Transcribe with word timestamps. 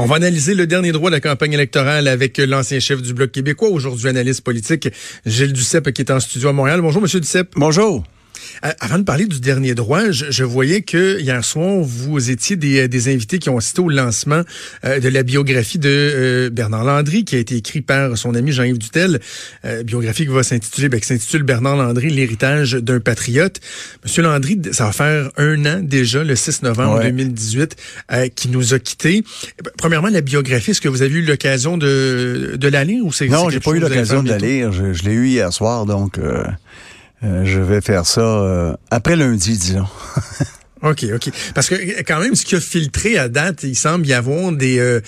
On 0.00 0.06
va 0.06 0.14
analyser 0.14 0.54
le 0.54 0.68
dernier 0.68 0.92
droit 0.92 1.10
de 1.10 1.16
la 1.16 1.20
campagne 1.20 1.52
électorale 1.54 2.06
avec 2.06 2.38
l'ancien 2.38 2.78
chef 2.78 3.02
du 3.02 3.14
Bloc 3.14 3.32
québécois, 3.32 3.68
aujourd'hui 3.68 4.08
analyste 4.08 4.42
politique, 4.42 4.88
Gilles 5.26 5.52
Duceppe, 5.52 5.90
qui 5.90 6.02
est 6.02 6.12
en 6.12 6.20
studio 6.20 6.50
à 6.50 6.52
Montréal. 6.52 6.80
Bonjour, 6.80 7.02
Monsieur 7.02 7.18
Duceppe. 7.18 7.54
Bonjour. 7.56 8.04
Euh, 8.64 8.70
avant 8.80 8.98
de 8.98 9.04
parler 9.04 9.26
du 9.26 9.40
dernier 9.40 9.74
droit, 9.74 10.10
je, 10.10 10.44
voyais 10.44 10.82
que 10.82 11.20
hier 11.20 11.44
soir, 11.44 11.80
vous 11.80 12.30
étiez 12.30 12.56
des, 12.56 12.88
des 12.88 13.12
invités 13.12 13.38
qui 13.38 13.50
ont 13.50 13.58
assisté 13.58 13.80
au 13.80 13.88
lancement 13.88 14.42
euh, 14.84 15.00
de 15.00 15.08
la 15.08 15.22
biographie 15.22 15.78
de 15.78 15.88
euh, 15.88 16.50
Bernard 16.50 16.84
Landry, 16.84 17.24
qui 17.24 17.36
a 17.36 17.38
été 17.38 17.56
écrit 17.56 17.80
par 17.80 18.16
son 18.16 18.34
ami 18.34 18.52
Jean-Yves 18.52 18.78
Dutel, 18.78 19.20
biographie 19.84 20.24
qui 20.24 20.32
va 20.32 20.42
s'intituler, 20.42 20.88
ben, 20.88 21.00
qui 21.00 21.06
s'intitule 21.06 21.42
Bernard 21.42 21.76
Landry, 21.76 22.10
l'héritage 22.10 22.72
d'un 22.72 23.00
patriote. 23.00 23.60
Monsieur 24.04 24.22
Landry, 24.22 24.60
ça 24.72 24.86
va 24.86 24.92
faire 24.92 25.30
un 25.36 25.66
an 25.66 25.80
déjà, 25.82 26.24
le 26.24 26.34
6 26.34 26.62
novembre 26.62 27.02
2018, 27.02 27.76
qui 28.34 28.48
nous 28.48 28.74
a 28.74 28.78
quittés. 28.78 29.24
Premièrement, 29.76 30.08
la 30.08 30.20
biographie, 30.20 30.72
est-ce 30.72 30.80
que 30.80 30.88
vous 30.88 31.02
avez 31.02 31.14
eu 31.14 31.22
l'occasion 31.22 31.76
de, 31.76 32.56
de 32.56 32.68
la 32.68 32.84
lire 32.84 33.04
ou 33.04 33.12
c'est 33.12 33.28
Non, 33.28 33.50
j'ai 33.50 33.60
pas 33.60 33.72
eu 33.72 33.80
l'occasion 33.80 34.22
de 34.22 34.28
la 34.28 34.38
lire. 34.38 34.72
Je, 34.72 34.92
je 34.92 35.02
l'ai 35.04 35.12
eu 35.12 35.28
hier 35.28 35.52
soir, 35.52 35.86
donc. 35.86 36.18
Euh, 37.24 37.44
je 37.44 37.60
vais 37.60 37.80
faire 37.80 38.06
ça 38.06 38.20
euh, 38.20 38.74
après 38.90 39.16
lundi, 39.16 39.58
disons. 39.58 39.86
OK, 40.82 41.06
OK. 41.12 41.30
Parce 41.54 41.68
que 41.68 42.02
quand 42.02 42.20
même, 42.20 42.36
ce 42.36 42.44
qui 42.44 42.54
a 42.54 42.60
filtré 42.60 43.18
à 43.18 43.28
date, 43.28 43.64
il 43.64 43.74
semble 43.74 44.06
y 44.06 44.12
avoir 44.12 44.52
des 44.52 44.78
euh, 44.78 45.00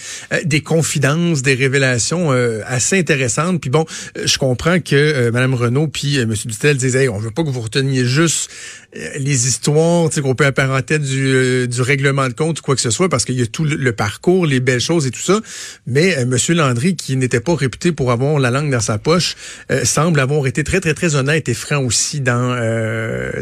des 0.45 0.63
confidences, 0.63 1.43
des 1.43 1.55
révélations 1.55 2.33
assez 2.67 2.99
intéressantes. 2.99 3.61
Puis 3.61 3.71
bon, 3.71 3.85
je 4.25 4.37
comprends 4.39 4.81
que 4.81 5.31
Mme 5.31 5.55
Renault 5.55 5.87
puis 5.87 6.19
M. 6.19 6.35
Dutel 6.45 6.77
disaient 6.77 7.09
on 7.09 7.19
veut 7.19 7.31
pas 7.31 7.45
que 7.45 7.51
vous 7.51 7.61
reteniez 7.61 8.05
juste 8.05 8.51
les 8.93 9.47
histoires 9.47 10.11
qu'on 10.23 10.35
peut 10.35 10.47
apparenter 10.47 10.99
du, 10.99 11.69
du 11.69 11.83
règlement 11.83 12.29
de 12.29 12.33
compte 12.33 12.61
ou 12.61 12.63
quoi 12.63 12.75
que 12.75 12.81
ce 12.81 12.91
soit, 12.91 13.09
parce 13.09 13.25
qu'il 13.25 13.39
y 13.39 13.43
a 13.43 13.47
tout 13.47 13.65
le, 13.65 13.93
parcours, 13.93 14.47
les 14.47 14.61
belles 14.61 14.81
choses 14.81 15.07
et 15.07 15.11
tout 15.11 15.21
ça. 15.21 15.41
Mais 15.87 16.11
M. 16.11 16.37
Landry, 16.51 16.97
qui 16.97 17.17
n'était 17.17 17.41
pas 17.41 17.55
réputé 17.55 17.93
pour 17.93 18.11
avoir 18.11 18.39
la 18.39 18.51
langue 18.51 18.71
dans 18.71 18.81
sa 18.81 18.99
poche, 18.99 19.37
semble 19.85 20.19
avoir 20.21 20.47
été 20.47 20.65
très, 20.65 20.81
très, 20.81 20.95
très 20.95 21.15
honnête 21.15 21.49
et 21.49 21.55
franc 21.55 21.79
aussi 21.85 22.21
dans, 22.21 22.57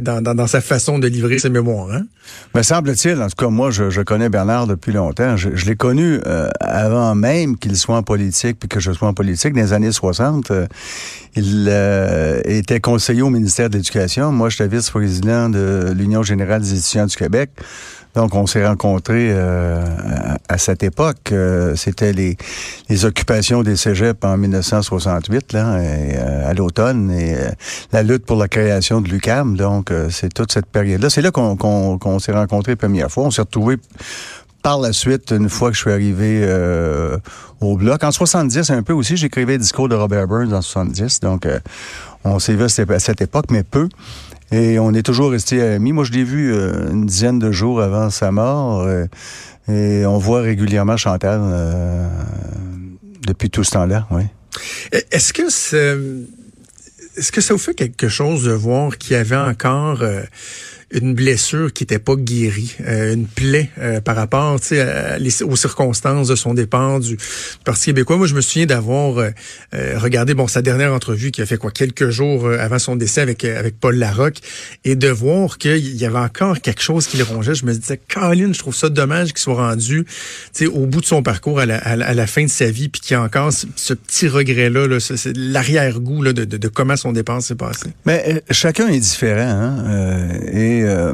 dans, 0.01 0.23
dans, 0.23 0.35
dans, 0.35 0.47
sa 0.47 0.61
façon 0.61 0.99
de 0.99 1.09
livrer 1.09 1.39
ses 1.39 1.51
mémoires. 1.51 1.91
Hein? 1.91 2.07
Me 2.55 2.63
semble-t-il, 2.63 3.21
en 3.21 3.29
tout 3.29 3.37
cas, 3.37 3.49
moi, 3.49 3.71
je, 3.71 3.91
je 3.91 4.01
connais 4.01 4.29
Bernard 4.29 4.67
depuis 4.67 4.93
longtemps. 4.93 5.37
Je, 5.37 5.51
je 5.55 5.67
l'ai 5.67 5.77
connu 5.77 6.19
euh, 6.27 6.49
avant 6.61 7.15
même 7.15 7.57
qu'il 7.57 7.77
soit 7.77 7.97
en 7.97 8.03
politique, 8.03 8.59
puis 8.59 8.69
que 8.69 8.81
je 8.81 8.93
sois 8.93 9.09
en 9.09 9.15
politique, 9.15 9.55
dans 9.55 9.61
les 9.61 9.73
années 9.73 9.93
60. 9.93 10.51
Euh, 10.51 10.67
il 11.37 11.67
euh, 11.69 12.41
était 12.45 12.81
conseiller 12.81 13.23
au 13.23 13.31
ministère 13.31 13.71
de 13.71 13.77
l'Éducation. 13.77 14.33
Moi, 14.33 14.49
j'étais 14.49 14.69
vice-président 14.69 15.38
de 15.49 15.93
l'Union 15.97 16.23
générale 16.23 16.63
des 16.63 16.79
étudiants 16.79 17.07
du 17.07 17.17
Québec. 17.17 17.51
Donc, 18.15 18.35
on 18.35 18.47
s'est 18.47 18.67
rencontrés 18.67 19.29
euh, 19.31 19.85
à, 20.49 20.59
cette 20.59 20.83
époque. 20.83 21.31
Euh, 21.31 21.77
c'était 21.77 22.13
les, 22.13 22.37
occupations 23.05 23.63
des 23.63 23.77
cégeps 23.77 24.25
en 24.25 24.37
1968, 24.37 25.53
là, 25.53 25.79
à 26.47 26.55
l'automne, 26.55 27.13
et 27.13 27.37
la 27.93 28.03
lutte 28.03 28.27
pour 28.27 28.39
la 28.39 28.49
création 28.49 29.01
de 29.01 29.09
l'UCAM. 29.09 29.57
Donc, 29.57 29.93
c'est 30.11 30.33
toute 30.33 30.51
cette 30.51 30.67
période-là. 30.67 31.11
C'est 31.11 31.23
là, 31.23 31.31
qu'on 31.31 32.19
s'est 32.19 32.33
rencontrés 32.33 32.73
la 32.73 32.77
première 32.77 33.11
fois. 33.11 33.25
On 33.25 33.31
s'est 33.31 33.43
retrouvés 33.43 33.77
par 34.63 34.81
la 34.81 34.93
suite, 34.93 35.31
une 35.31 35.49
fois 35.49 35.71
que 35.71 35.77
je 35.77 35.83
suis 35.83 35.91
arrivé 35.91 36.41
euh, 36.43 37.17
au 37.61 37.77
bloc, 37.77 38.03
en 38.03 38.11
70 38.11 38.71
un 38.71 38.83
peu 38.83 38.93
aussi, 38.93 39.17
j'écrivais 39.17 39.53
le 39.53 39.61
discours 39.61 39.89
de 39.89 39.95
Robert 39.95 40.27
Burns 40.27 40.53
en 40.53 40.63
70, 40.63 41.21
donc 41.21 41.47
euh, 41.47 41.59
on 42.25 42.39
s'est 42.39 42.55
vu 42.55 42.65
à 42.65 42.99
cette 42.99 43.21
époque, 43.21 43.47
mais 43.51 43.63
peu. 43.63 43.89
Et 44.51 44.79
on 44.79 44.95
est 44.95 45.03
toujours 45.03 45.31
resté 45.31 45.63
amis. 45.63 45.93
Moi, 45.93 46.05
je 46.05 46.13
l'ai 46.13 46.25
vu 46.25 46.53
euh, 46.53 46.91
une 46.91 47.07
dizaine 47.07 47.39
de 47.39 47.53
jours 47.53 47.83
avant 47.83 48.11
sa 48.11 48.31
mort. 48.31 48.89
et 49.69 50.07
on 50.07 50.19
voit 50.19 50.41
régulièrement 50.41 50.97
Chantal 50.97 51.41
depuis 53.27 53.51
tout 53.51 53.65
ce 53.65 53.73
temps-là, 53.73 54.07
oui. 54.11 54.23
Est-ce 55.11 55.33
que 55.33 55.43
est-ce 57.19 57.33
que 57.33 57.41
ça 57.41 57.53
vous 57.53 57.61
fait 57.61 57.75
quelque 57.75 58.09
chose 58.09 58.45
de 58.45 58.53
voir 58.53 58.97
qu'il 58.97 59.13
y 59.13 59.17
avait 59.17 59.37
encore 59.37 60.03
une 60.91 61.15
blessure 61.15 61.73
qui 61.73 61.83
n'était 61.83 61.99
pas 61.99 62.17
guérie, 62.17 62.75
euh, 62.87 63.13
une 63.13 63.27
plaie 63.27 63.71
euh, 63.79 64.01
par 64.01 64.17
rapport 64.17 64.59
aux 64.59 65.57
circonstances 65.57 66.29
de 66.29 66.35
son 66.35 66.55
départ 66.55 67.01
du, 67.01 67.19
Parti 67.65 67.87
québécois. 67.87 68.17
Moi, 68.17 68.27
je 68.27 68.35
me 68.35 68.41
souviens 68.41 68.67
d'avoir 68.67 69.19
euh, 69.19 69.31
regardé 69.99 70.33
bon 70.33 70.47
sa 70.47 70.63
dernière 70.63 70.93
entrevue 70.93 71.31
qui 71.31 71.43
a 71.43 71.47
fait 71.47 71.59
quoi 71.59 71.71
quelques 71.71 72.09
jours 72.09 72.49
avant 72.49 72.79
son 72.79 72.97
décès 72.97 73.21
avec 73.21 73.45
avec 73.45 73.79
Paul 73.79 73.97
Larocque 73.97 74.39
et 74.85 74.97
de 74.97 75.09
voir 75.09 75.59
qu'il 75.59 75.97
y 75.97 76.05
avait 76.05 76.19
encore 76.19 76.61
quelque 76.61 76.83
chose 76.83 77.07
qui 77.07 77.19
le 77.19 77.25
rongeait. 77.25 77.55
Je 77.55 77.67
me 77.67 77.75
disais, 77.75 78.01
Colin, 78.13 78.53
je 78.53 78.59
trouve 78.59 78.75
ça 78.75 78.89
dommage 78.89 79.29
qu'il 79.29 79.39
soit 79.39 79.55
rendu 79.55 80.07
au 80.73 80.87
bout 80.87 81.01
de 81.01 81.07
son 81.07 81.23
parcours 81.23 81.61
à 81.61 81.67
la, 81.67 81.77
à 81.79 82.15
la, 82.15 82.27
fin 82.27 82.45
de 82.45 82.51
sa 82.51 82.71
vie, 82.71 82.89
puis 82.89 83.01
qu'il 83.01 83.15
y 83.15 83.17
a 83.17 83.23
encore 83.23 83.53
ce, 83.53 83.95
petit 83.95 84.29
regret-là, 84.29 84.87
là, 84.87 84.99
l'arrière-goût 85.35 86.25
de, 86.25 86.33
de, 86.33 86.57
de, 86.57 86.69
comment 86.69 86.97
son 86.97 87.13
départ 87.13 87.43
s'est 87.43 87.55
passé. 87.55 87.89
Mais 88.07 88.43
chacun 88.51 88.89
est 88.89 89.01
différent. 89.01 89.41
Hein? 89.41 90.78
Euh, 90.83 91.13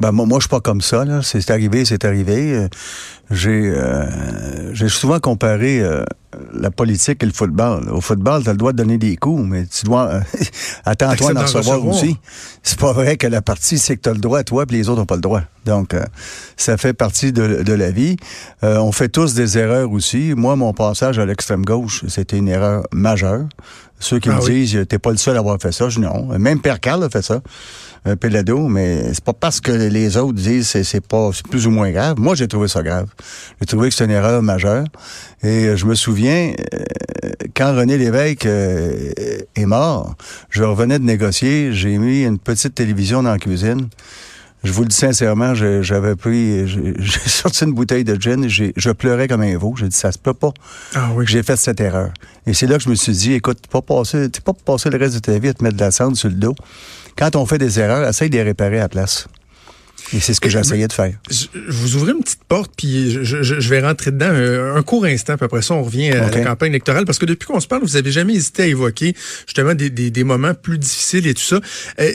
ben, 0.00 0.12
moi, 0.12 0.38
je 0.38 0.42
suis 0.42 0.48
pas 0.48 0.60
comme 0.60 0.80
ça. 0.80 1.04
C'est 1.22 1.50
arrivé, 1.50 1.84
c'est 1.84 2.04
arrivé. 2.04 2.68
Euh, 3.30 3.34
j'ai 3.34 3.50
euh, 3.50 4.74
j'ai 4.74 4.88
souvent 4.88 5.20
comparé 5.20 5.82
la 6.52 6.70
politique 6.70 7.22
et 7.22 7.26
le 7.26 7.32
football. 7.32 7.88
Au 7.90 8.00
football, 8.00 8.42
tu 8.42 8.48
as 8.48 8.52
le 8.52 8.58
droit 8.58 8.72
de 8.72 8.78
donner 8.78 8.98
des 8.98 9.16
coups, 9.16 9.42
mais 9.46 9.66
tu 9.66 9.84
dois 9.84 10.20
attends-toi 10.84 11.32
d'en 11.32 11.42
recevoir, 11.42 11.86
aussi. 11.86 12.16
C'est 12.62 12.78
pas 12.78 12.92
vrai 12.92 13.16
que 13.16 13.26
la 13.26 13.40
partie, 13.40 13.78
c'est 13.78 13.96
que 13.96 14.02
tu 14.02 14.08
as 14.08 14.14
le 14.14 14.18
droit, 14.18 14.42
toi, 14.42 14.66
puis 14.66 14.76
les 14.76 14.88
autres 14.88 14.98
n'ont 14.98 15.06
pas 15.06 15.14
le 15.14 15.20
droit. 15.20 15.42
Donc, 15.64 15.94
ça 16.56 16.76
fait 16.76 16.92
partie 16.92 17.32
de, 17.32 17.62
de 17.62 17.72
la 17.72 17.90
vie. 17.90 18.16
on 18.62 18.90
fait 18.90 19.08
tous 19.08 19.34
des 19.34 19.58
erreurs 19.58 19.92
aussi. 19.92 20.34
Moi, 20.36 20.56
mon 20.56 20.72
passage 20.72 21.18
à 21.18 21.26
l'extrême 21.26 21.64
gauche, 21.64 22.04
c'était 22.08 22.36
une 22.36 22.48
erreur 22.48 22.82
majeure. 22.92 23.46
Ceux 24.00 24.18
qui 24.18 24.28
ah 24.28 24.36
me 24.36 24.44
disent, 24.44 24.84
t'es 24.88 24.98
pas 24.98 25.12
le 25.12 25.16
seul 25.16 25.36
à 25.36 25.38
avoir 25.38 25.58
fait 25.62 25.72
ça, 25.72 25.88
je 25.88 26.00
non. 26.00 26.36
Même 26.38 26.60
Père 26.60 26.80
Carl 26.80 27.02
a 27.04 27.08
fait 27.08 27.22
ça 27.22 27.40
un 28.04 28.16
pelado, 28.16 28.68
mais 28.68 29.14
c'est 29.14 29.24
pas 29.24 29.32
parce 29.32 29.60
que 29.60 29.72
les 29.72 30.16
autres 30.16 30.34
disent 30.34 30.68
c'est 30.68 30.84
c'est 30.84 31.00
pas 31.00 31.30
c'est 31.32 31.46
plus 31.46 31.66
ou 31.66 31.70
moins 31.70 31.90
grave. 31.90 32.18
Moi, 32.18 32.34
j'ai 32.34 32.46
trouvé 32.48 32.68
ça 32.68 32.82
grave. 32.82 33.08
J'ai 33.60 33.66
trouvé 33.66 33.88
que 33.88 33.94
c'est 33.94 34.04
une 34.04 34.10
erreur 34.10 34.42
majeure. 34.42 34.84
Et 35.42 35.76
je 35.76 35.86
me 35.86 35.94
souviens 35.94 36.52
euh, 36.74 37.30
quand 37.54 37.74
René 37.74 37.98
Lévesque 37.98 38.46
euh, 38.46 39.12
est 39.54 39.66
mort, 39.66 40.14
je 40.50 40.62
revenais 40.62 40.98
de 40.98 41.04
négocier, 41.04 41.72
j'ai 41.72 41.98
mis 41.98 42.24
une 42.24 42.38
petite 42.38 42.74
télévision 42.74 43.22
dans 43.22 43.30
la 43.30 43.38
cuisine. 43.38 43.88
Je 44.64 44.72
vous 44.72 44.82
le 44.82 44.88
dis 44.88 44.96
sincèrement, 44.96 45.54
j'avais 45.54 46.16
pris, 46.16 46.66
j'ai 46.98 47.28
sorti 47.28 47.64
une 47.64 47.72
bouteille 47.74 48.04
de 48.04 48.20
gin, 48.20 48.48
je 48.48 48.90
pleurais 48.92 49.28
comme 49.28 49.42
un 49.42 49.58
veau. 49.58 49.74
J'ai 49.76 49.88
dit, 49.88 49.96
ça 49.96 50.10
se 50.10 50.18
peut 50.18 50.32
pas. 50.32 50.52
Ah 50.94 51.10
oui. 51.14 51.26
J'ai 51.28 51.42
fait 51.42 51.56
cette 51.56 51.80
erreur. 51.80 52.10
Et 52.46 52.54
c'est 52.54 52.66
là 52.66 52.78
que 52.78 52.84
je 52.84 52.88
me 52.88 52.94
suis 52.94 53.12
dit, 53.12 53.34
écoute, 53.34 53.58
tu 53.62 53.68
pas 53.68 53.82
passer, 53.82 54.30
pas 54.42 54.54
passer 54.54 54.88
le 54.88 54.96
reste 54.96 55.16
de 55.16 55.20
ta 55.20 55.38
vie 55.38 55.48
à 55.48 55.54
te 55.54 55.62
mettre 55.62 55.76
de 55.76 55.82
la 55.82 55.90
cendre 55.90 56.16
sur 56.16 56.30
le 56.30 56.36
dos. 56.36 56.54
Quand 57.16 57.36
on 57.36 57.44
fait 57.44 57.58
des 57.58 57.78
erreurs, 57.78 58.08
essaye 58.08 58.30
de 58.30 58.36
les 58.36 58.42
réparer 58.42 58.78
à 58.78 58.82
la 58.82 58.88
place. 58.88 59.28
Et 60.12 60.20
c'est 60.20 60.34
ce 60.34 60.40
que 60.40 60.48
j'ai 60.48 60.58
essayé 60.58 60.86
de 60.86 60.92
faire. 60.92 61.14
Je, 61.30 61.46
vous 61.68 61.96
ouvrez 61.96 62.12
une 62.12 62.22
petite 62.22 62.44
porte, 62.44 62.72
puis 62.76 63.24
je, 63.24 63.68
vais 63.68 63.80
rentrer 63.80 64.10
dedans 64.10 64.30
un, 64.30 64.82
court 64.82 65.04
instant, 65.04 65.36
puis 65.36 65.44
après 65.44 65.62
ça, 65.62 65.74
on 65.74 65.82
revient 65.82 66.10
à 66.10 66.30
la 66.30 66.40
campagne 66.40 66.70
électorale, 66.70 67.04
parce 67.04 67.18
que 67.18 67.26
depuis 67.26 67.46
qu'on 67.46 67.60
se 67.60 67.66
parle, 67.66 67.82
vous 67.82 67.96
avez 67.96 68.12
jamais 68.12 68.34
hésité 68.34 68.64
à 68.64 68.66
évoquer 68.66 69.14
justement 69.46 69.74
des, 69.74 69.90
des, 69.90 70.24
moments 70.24 70.54
plus 70.54 70.78
difficiles 70.78 71.26
et 71.26 71.34
tout 71.34 71.42
ça 71.42 71.60
euh, 72.00 72.12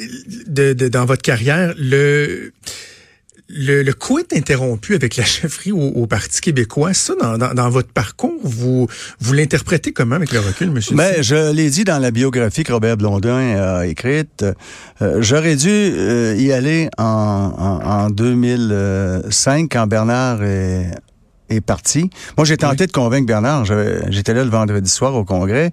de, 0.47 0.73
dans 0.87 1.05
votre 1.05 1.21
carrière. 1.21 1.73
Le 1.77 2.51
le, 3.49 3.81
le 3.81 3.93
coup 3.93 4.19
est 4.19 4.33
interrompu 4.33 4.93
avec 4.93 5.15
la 5.15 5.25
chefferie 5.25 5.71
au, 5.71 6.05
Parti 6.05 6.41
québécois. 6.41 6.93
Ça, 6.93 7.13
dans, 7.15 7.53
dans, 7.53 7.69
votre 7.69 7.91
parcours, 7.91 8.39
vous, 8.43 8.87
vous 9.19 9.33
l'interprétez 9.33 9.91
comment 9.91 10.15
avec 10.15 10.31
le 10.31 10.39
recul, 10.39 10.71
monsieur? 10.71 10.95
Mais 10.95 11.21
je 11.23 11.51
l'ai 11.51 11.69
dit 11.69 11.83
dans 11.83 11.99
la 11.99 12.11
biographie 12.11 12.63
que 12.63 12.71
Robert 12.71 12.97
Blondin 12.97 13.57
a 13.57 13.85
écrite. 13.85 14.45
Euh, 15.01 15.17
j'aurais 15.21 15.55
dû 15.55 15.69
euh, 15.69 16.35
y 16.37 16.51
aller 16.51 16.89
en, 16.97 17.81
en, 17.83 18.09
2005 18.09 19.69
quand 19.71 19.87
Bernard 19.87 20.43
est, 20.43 20.91
est 21.49 21.61
parti. 21.61 22.09
Moi, 22.37 22.45
j'ai 22.45 22.57
tenté 22.57 22.85
de 22.85 22.91
convaincre 22.91 23.25
Bernard. 23.25 23.65
J'étais 24.09 24.33
là 24.33 24.43
le 24.43 24.49
vendredi 24.49 24.89
soir 24.89 25.15
au 25.15 25.25
congrès. 25.25 25.71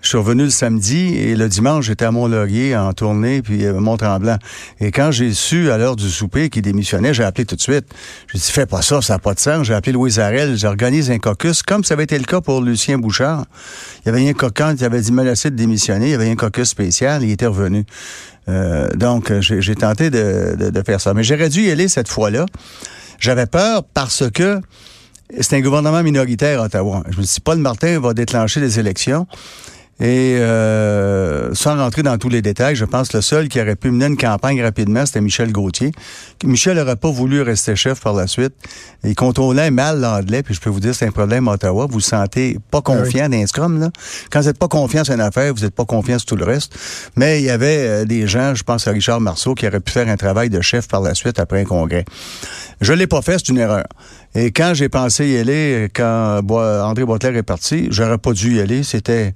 Je 0.00 0.08
suis 0.08 0.16
revenu 0.16 0.44
le 0.44 0.50
samedi 0.50 1.14
et 1.14 1.36
le 1.36 1.48
dimanche, 1.48 1.86
j'étais 1.86 2.06
à 2.06 2.10
Mont-Laurier 2.10 2.74
en 2.74 2.92
tournée, 2.94 3.42
puis 3.42 3.66
euh, 3.66 3.78
Mont-Tremblant. 3.80 4.38
Et 4.80 4.92
quand 4.92 5.10
j'ai 5.10 5.34
su 5.34 5.70
à 5.70 5.76
l'heure 5.76 5.94
du 5.94 6.08
souper 6.08 6.48
qu'il 6.48 6.62
démissionnait, 6.62 7.12
j'ai 7.12 7.22
appelé 7.22 7.44
tout 7.44 7.54
de 7.54 7.60
suite. 7.60 7.84
J'ai 8.32 8.38
dit, 8.38 8.50
fais 8.50 8.64
pas 8.64 8.80
ça, 8.80 9.02
ça 9.02 9.14
n'a 9.14 9.18
pas 9.18 9.34
de 9.34 9.40
sens. 9.40 9.66
J'ai 9.66 9.74
appelé 9.74 9.92
Louis 9.92 10.18
Arel, 10.18 10.56
j'organise 10.56 11.10
un 11.10 11.18
caucus, 11.18 11.62
comme 11.62 11.84
ça 11.84 11.94
avait 11.94 12.04
été 12.04 12.18
le 12.18 12.24
cas 12.24 12.40
pour 12.40 12.62
Lucien 12.62 12.96
Bouchard. 12.96 13.44
Il 14.04 14.06
y 14.06 14.08
avait 14.08 14.26
un 14.26 14.32
caucus, 14.32 14.76
il 14.78 14.84
avait 14.84 15.02
dit 15.02 15.12
menacé 15.12 15.50
de 15.50 15.56
démissionner, 15.56 16.06
il 16.06 16.12
y 16.12 16.14
avait 16.14 16.30
un 16.30 16.36
caucus 16.36 16.68
spécial, 16.68 17.22
il 17.22 17.30
était 17.30 17.46
revenu. 17.46 17.84
Euh, 18.48 18.88
donc, 18.96 19.30
j'ai 19.40 19.74
tenté 19.74 20.08
de, 20.08 20.70
de, 20.70 20.82
faire 20.82 21.00
ça. 21.00 21.12
Mais 21.12 21.24
j'aurais 21.24 21.50
dû 21.50 21.62
y 21.62 21.70
aller 21.70 21.88
cette 21.88 22.08
fois-là. 22.08 22.46
J'avais 23.18 23.46
peur 23.46 23.84
parce 23.92 24.24
que 24.30 24.60
c'est 25.40 25.56
un 25.56 25.60
gouvernement 25.60 26.02
minoritaire 26.02 26.62
à 26.62 26.64
Ottawa. 26.64 27.02
Je 27.10 27.18
me 27.18 27.22
suis 27.22 27.34
dit, 27.34 27.40
Paul 27.40 27.58
Martin 27.58 28.00
va 28.00 28.14
déclencher 28.14 28.60
les 28.60 28.80
élections. 28.80 29.26
Et 30.00 30.38
euh, 30.38 31.52
sans 31.52 31.76
rentrer 31.76 32.02
dans 32.02 32.16
tous 32.16 32.30
les 32.30 32.40
détails, 32.40 32.74
je 32.74 32.86
pense 32.86 33.08
que 33.08 33.18
le 33.18 33.22
seul 33.22 33.48
qui 33.48 33.60
aurait 33.60 33.76
pu 33.76 33.90
mener 33.90 34.06
une 34.06 34.16
campagne 34.16 34.62
rapidement, 34.62 35.04
c'était 35.04 35.20
Michel 35.20 35.52
Gauthier. 35.52 35.92
Michel 36.42 36.78
n'aurait 36.78 36.96
pas 36.96 37.10
voulu 37.10 37.42
rester 37.42 37.76
chef 37.76 38.00
par 38.00 38.14
la 38.14 38.26
suite. 38.26 38.54
Il 39.04 39.14
contrôlait 39.14 39.70
mal 39.70 40.00
l'anglais, 40.00 40.42
puis 40.42 40.54
je 40.54 40.60
peux 40.60 40.70
vous 40.70 40.80
dire, 40.80 40.94
c'est 40.94 41.06
un 41.06 41.10
problème 41.10 41.48
à 41.48 41.52
Ottawa. 41.52 41.84
Vous 41.84 41.94
vous 41.94 42.00
sentez 42.00 42.58
pas 42.70 42.78
Ah 42.78 42.82
confiant 42.82 43.28
dans 43.28 43.36
un 43.36 43.46
scrum, 43.46 43.78
là. 43.78 43.90
Quand 44.30 44.40
vous 44.40 44.46
n'êtes 44.46 44.58
pas 44.58 44.68
confiant 44.68 45.04
sur 45.04 45.12
une 45.12 45.20
affaire, 45.20 45.52
vous 45.52 45.60
n'êtes 45.60 45.74
pas 45.74 45.84
confiant 45.84 46.18
sur 46.18 46.26
tout 46.26 46.36
le 46.36 46.44
reste. 46.46 46.74
Mais 47.16 47.40
il 47.40 47.44
y 47.44 47.50
avait 47.50 47.86
euh, 47.86 48.04
des 48.06 48.26
gens, 48.26 48.54
je 48.54 48.62
pense 48.62 48.88
à 48.88 48.92
Richard 48.92 49.20
Marceau, 49.20 49.54
qui 49.54 49.66
auraient 49.66 49.80
pu 49.80 49.92
faire 49.92 50.08
un 50.08 50.16
travail 50.16 50.48
de 50.48 50.62
chef 50.62 50.88
par 50.88 51.02
la 51.02 51.14
suite 51.14 51.38
après 51.38 51.60
un 51.60 51.64
congrès. 51.64 52.06
Je 52.80 52.94
l'ai 52.94 53.06
pas 53.06 53.20
fait, 53.20 53.32
c'est 53.32 53.50
une 53.50 53.58
erreur. 53.58 53.84
Et 54.34 54.52
quand 54.52 54.72
j'ai 54.74 54.88
pensé 54.88 55.26
y 55.28 55.36
aller, 55.38 55.88
quand 55.94 56.40
André 56.48 57.04
Boitler 57.04 57.36
est 57.36 57.42
parti, 57.42 57.88
j'aurais 57.90 58.18
pas 58.18 58.32
dû 58.32 58.56
y 58.56 58.60
aller. 58.60 58.82
C'était 58.84 59.34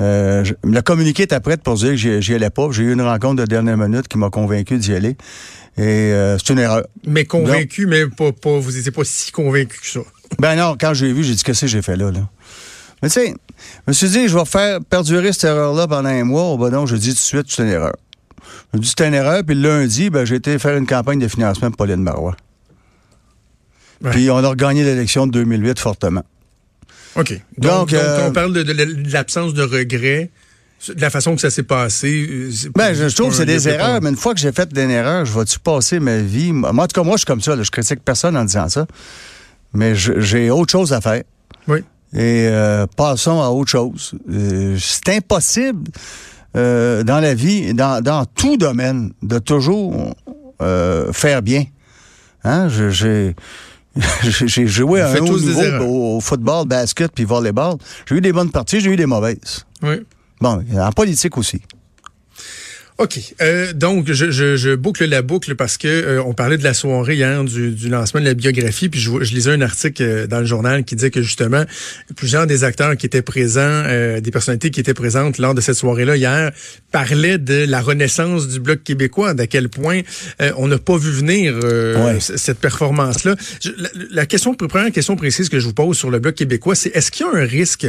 euh, 0.00 0.44
je- 0.44 0.54
le 0.62 0.80
communiqué 0.80 1.24
était 1.24 1.40
prêt 1.40 1.56
pour 1.56 1.74
dire 1.74 1.90
que 2.00 2.20
j'y 2.20 2.34
allais 2.34 2.50
pas. 2.50 2.68
J'ai 2.70 2.84
eu 2.84 2.92
une 2.92 3.02
rencontre 3.02 3.42
de 3.42 3.46
dernière 3.46 3.76
minute 3.76 4.06
qui 4.06 4.16
m'a 4.16 4.30
convaincu 4.30 4.78
d'y 4.78 4.94
aller. 4.94 5.16
Et 5.76 5.82
euh, 6.12 6.38
c'est 6.38 6.52
une 6.52 6.60
erreur. 6.60 6.84
Mais 7.06 7.24
convaincu, 7.24 7.86
mais 7.86 8.06
pas, 8.06 8.30
pas, 8.32 8.58
vous 8.58 8.72
n'étiez 8.72 8.92
pas 8.92 9.02
si 9.04 9.32
convaincu 9.32 9.80
que 9.80 9.86
ça. 9.86 10.00
Ben 10.38 10.54
non, 10.56 10.76
quand 10.80 10.94
j'ai 10.94 11.12
vu, 11.12 11.24
j'ai 11.24 11.34
dit 11.34 11.42
qu'est-ce 11.42 11.62
que 11.62 11.66
j'ai 11.66 11.82
fait 11.82 11.96
là, 11.96 12.10
là? 12.12 12.28
Mais 13.02 13.08
tu 13.08 13.14
sais, 13.20 13.28
je 13.32 13.82
me 13.88 13.92
suis 13.92 14.08
dit, 14.08 14.28
je 14.28 14.36
vais 14.38 14.44
faire 14.44 14.78
perdurer 14.88 15.32
cette 15.32 15.44
erreur-là 15.44 15.86
pendant 15.88 16.08
un 16.08 16.24
mois. 16.24 16.56
Ben 16.58 16.70
non, 16.70 16.86
je 16.86 16.96
dis 16.96 17.08
tout 17.10 17.14
de 17.14 17.18
suite, 17.18 17.46
c'est 17.48 17.62
une 17.62 17.68
erreur. 17.70 17.94
Je 18.74 18.78
dis 18.78 18.92
c'est 18.96 19.06
une 19.06 19.14
erreur, 19.14 19.42
puis 19.44 19.54
le 19.56 19.68
lundi, 19.68 20.10
ben, 20.10 20.24
j'ai 20.24 20.36
été 20.36 20.58
faire 20.58 20.76
une 20.76 20.86
campagne 20.86 21.18
de 21.18 21.28
financement 21.28 21.68
pour 21.70 21.78
Pauline 21.78 22.02
Marois. 22.02 22.36
Ouais. 24.02 24.10
Puis 24.12 24.30
on 24.30 24.38
a 24.38 24.48
regagné 24.48 24.84
l'élection 24.84 25.26
de 25.26 25.32
2008 25.32 25.78
fortement. 25.78 26.24
OK. 27.16 27.32
Donc, 27.32 27.40
Donc, 27.58 27.90
donc, 27.90 27.92
euh, 27.94 28.28
on 28.28 28.32
parle 28.32 28.52
de, 28.52 28.62
de- 28.62 28.72
de 28.72 29.12
l'absence 29.12 29.54
de 29.54 29.62
regret, 29.62 30.30
de 30.88 31.00
la 31.00 31.10
façon 31.10 31.34
que 31.34 31.40
ça 31.40 31.50
s'est 31.50 31.64
passé. 31.64 32.26
euh, 32.30 32.50
Ben, 32.76 32.94
je, 32.94 33.14
trouve 33.14 33.30
que 33.30 33.34
c'est 33.36 33.44
des 33.46 33.68
erreurs, 33.68 34.00
mais 34.00 34.10
une 34.10 34.16
fois 34.16 34.34
que 34.34 34.40
j'ai 34.40 34.52
fait 34.52 34.68
une 34.76 34.90
erreur, 34.90 35.24
je 35.24 35.36
vais-tu 35.36 35.58
passer 35.58 35.98
ma 35.98 36.18
vie? 36.18 36.52
Moi, 36.52 36.70
en 36.70 36.86
tout 36.86 37.00
cas, 37.00 37.02
moi, 37.02 37.16
je 37.16 37.20
suis 37.20 37.26
comme 37.26 37.40
ça. 37.40 37.56
là. 37.56 37.62
je 37.64 37.70
critique 37.72 38.04
personne 38.04 38.36
en 38.36 38.44
disant 38.44 38.68
ça. 38.68 38.86
Mais 39.74 39.94
j'ai 39.96 40.50
autre 40.50 40.70
chose 40.70 40.92
à 40.92 41.00
faire. 41.00 41.22
Oui. 41.66 41.80
Et 42.14 42.46
euh, 42.48 42.86
passons 42.96 43.42
à 43.42 43.48
autre 43.48 43.70
chose. 43.70 44.14
Euh, 44.30 44.76
c'est 44.80 45.08
impossible 45.16 45.90
dans 46.54 47.20
la 47.22 47.34
vie, 47.34 47.74
dans, 47.74 48.00
dans 48.02 48.24
tout 48.24 48.56
domaine, 48.56 49.12
de 49.22 49.38
toujours 49.38 50.14
faire 51.12 51.42
bien. 51.42 51.64
Hein? 52.44 52.68
J'ai 52.68 53.34
j'ai 54.22 54.66
joué 54.66 55.00
à 55.00 55.10
un 55.10 55.16
haut 55.18 55.38
niveau 55.38 55.62
au, 55.80 56.16
au 56.16 56.20
football, 56.20 56.66
basket 56.66 57.12
puis 57.12 57.24
volleyball. 57.24 57.76
J'ai 58.08 58.16
eu 58.16 58.20
des 58.20 58.32
bonnes 58.32 58.50
parties, 58.50 58.80
j'ai 58.80 58.90
eu 58.90 58.96
des 58.96 59.06
mauvaises. 59.06 59.64
Oui. 59.82 59.96
Bon, 60.40 60.62
en 60.76 60.92
politique 60.92 61.36
aussi. 61.36 61.60
OK. 62.98 63.20
Euh, 63.40 63.72
donc, 63.72 64.10
je, 64.10 64.32
je, 64.32 64.56
je 64.56 64.74
boucle 64.74 65.04
la 65.04 65.22
boucle 65.22 65.54
parce 65.54 65.78
que 65.78 65.86
euh, 65.86 66.22
on 66.24 66.34
parlait 66.34 66.58
de 66.58 66.64
la 66.64 66.74
soirée 66.74 67.14
hier 67.14 67.44
du, 67.44 67.70
du 67.70 67.88
lancement 67.88 68.18
de 68.20 68.24
la 68.24 68.34
biographie, 68.34 68.88
puis 68.88 68.98
je, 68.98 69.08
je 69.22 69.34
lisais 69.34 69.52
un 69.52 69.60
article 69.60 70.02
euh, 70.02 70.26
dans 70.26 70.40
le 70.40 70.46
journal 70.46 70.82
qui 70.82 70.96
disait 70.96 71.12
que 71.12 71.22
justement 71.22 71.64
plusieurs 72.16 72.48
des 72.48 72.64
acteurs 72.64 72.96
qui 72.96 73.06
étaient 73.06 73.22
présents, 73.22 73.60
euh, 73.86 74.20
des 74.20 74.32
personnalités 74.32 74.70
qui 74.70 74.80
étaient 74.80 74.94
présentes 74.94 75.38
lors 75.38 75.54
de 75.54 75.60
cette 75.60 75.76
soirée-là 75.76 76.16
hier, 76.16 76.50
parlaient 76.90 77.38
de 77.38 77.64
la 77.68 77.80
renaissance 77.80 78.48
du 78.48 78.58
bloc 78.58 78.82
québécois, 78.82 79.32
d'à 79.32 79.46
quel 79.46 79.68
point 79.68 80.00
euh, 80.42 80.50
on 80.56 80.66
n'a 80.66 80.78
pas 80.78 80.96
vu 80.96 81.12
venir 81.12 81.54
euh, 81.62 82.04
Ouais. 82.04 82.18
cette 82.20 82.58
performance-là. 82.58 83.36
La, 83.78 83.88
la 84.10 84.26
question, 84.26 84.54
première 84.54 84.90
question 84.90 85.14
précise 85.14 85.48
que 85.48 85.60
je 85.60 85.66
vous 85.66 85.72
pose 85.72 85.96
sur 85.96 86.10
le 86.10 86.18
bloc 86.18 86.34
québécois, 86.34 86.74
c'est 86.74 86.90
est-ce 86.96 87.12
qu'il 87.12 87.26
y 87.26 87.28
a 87.28 87.40
un 87.40 87.46
risque 87.46 87.86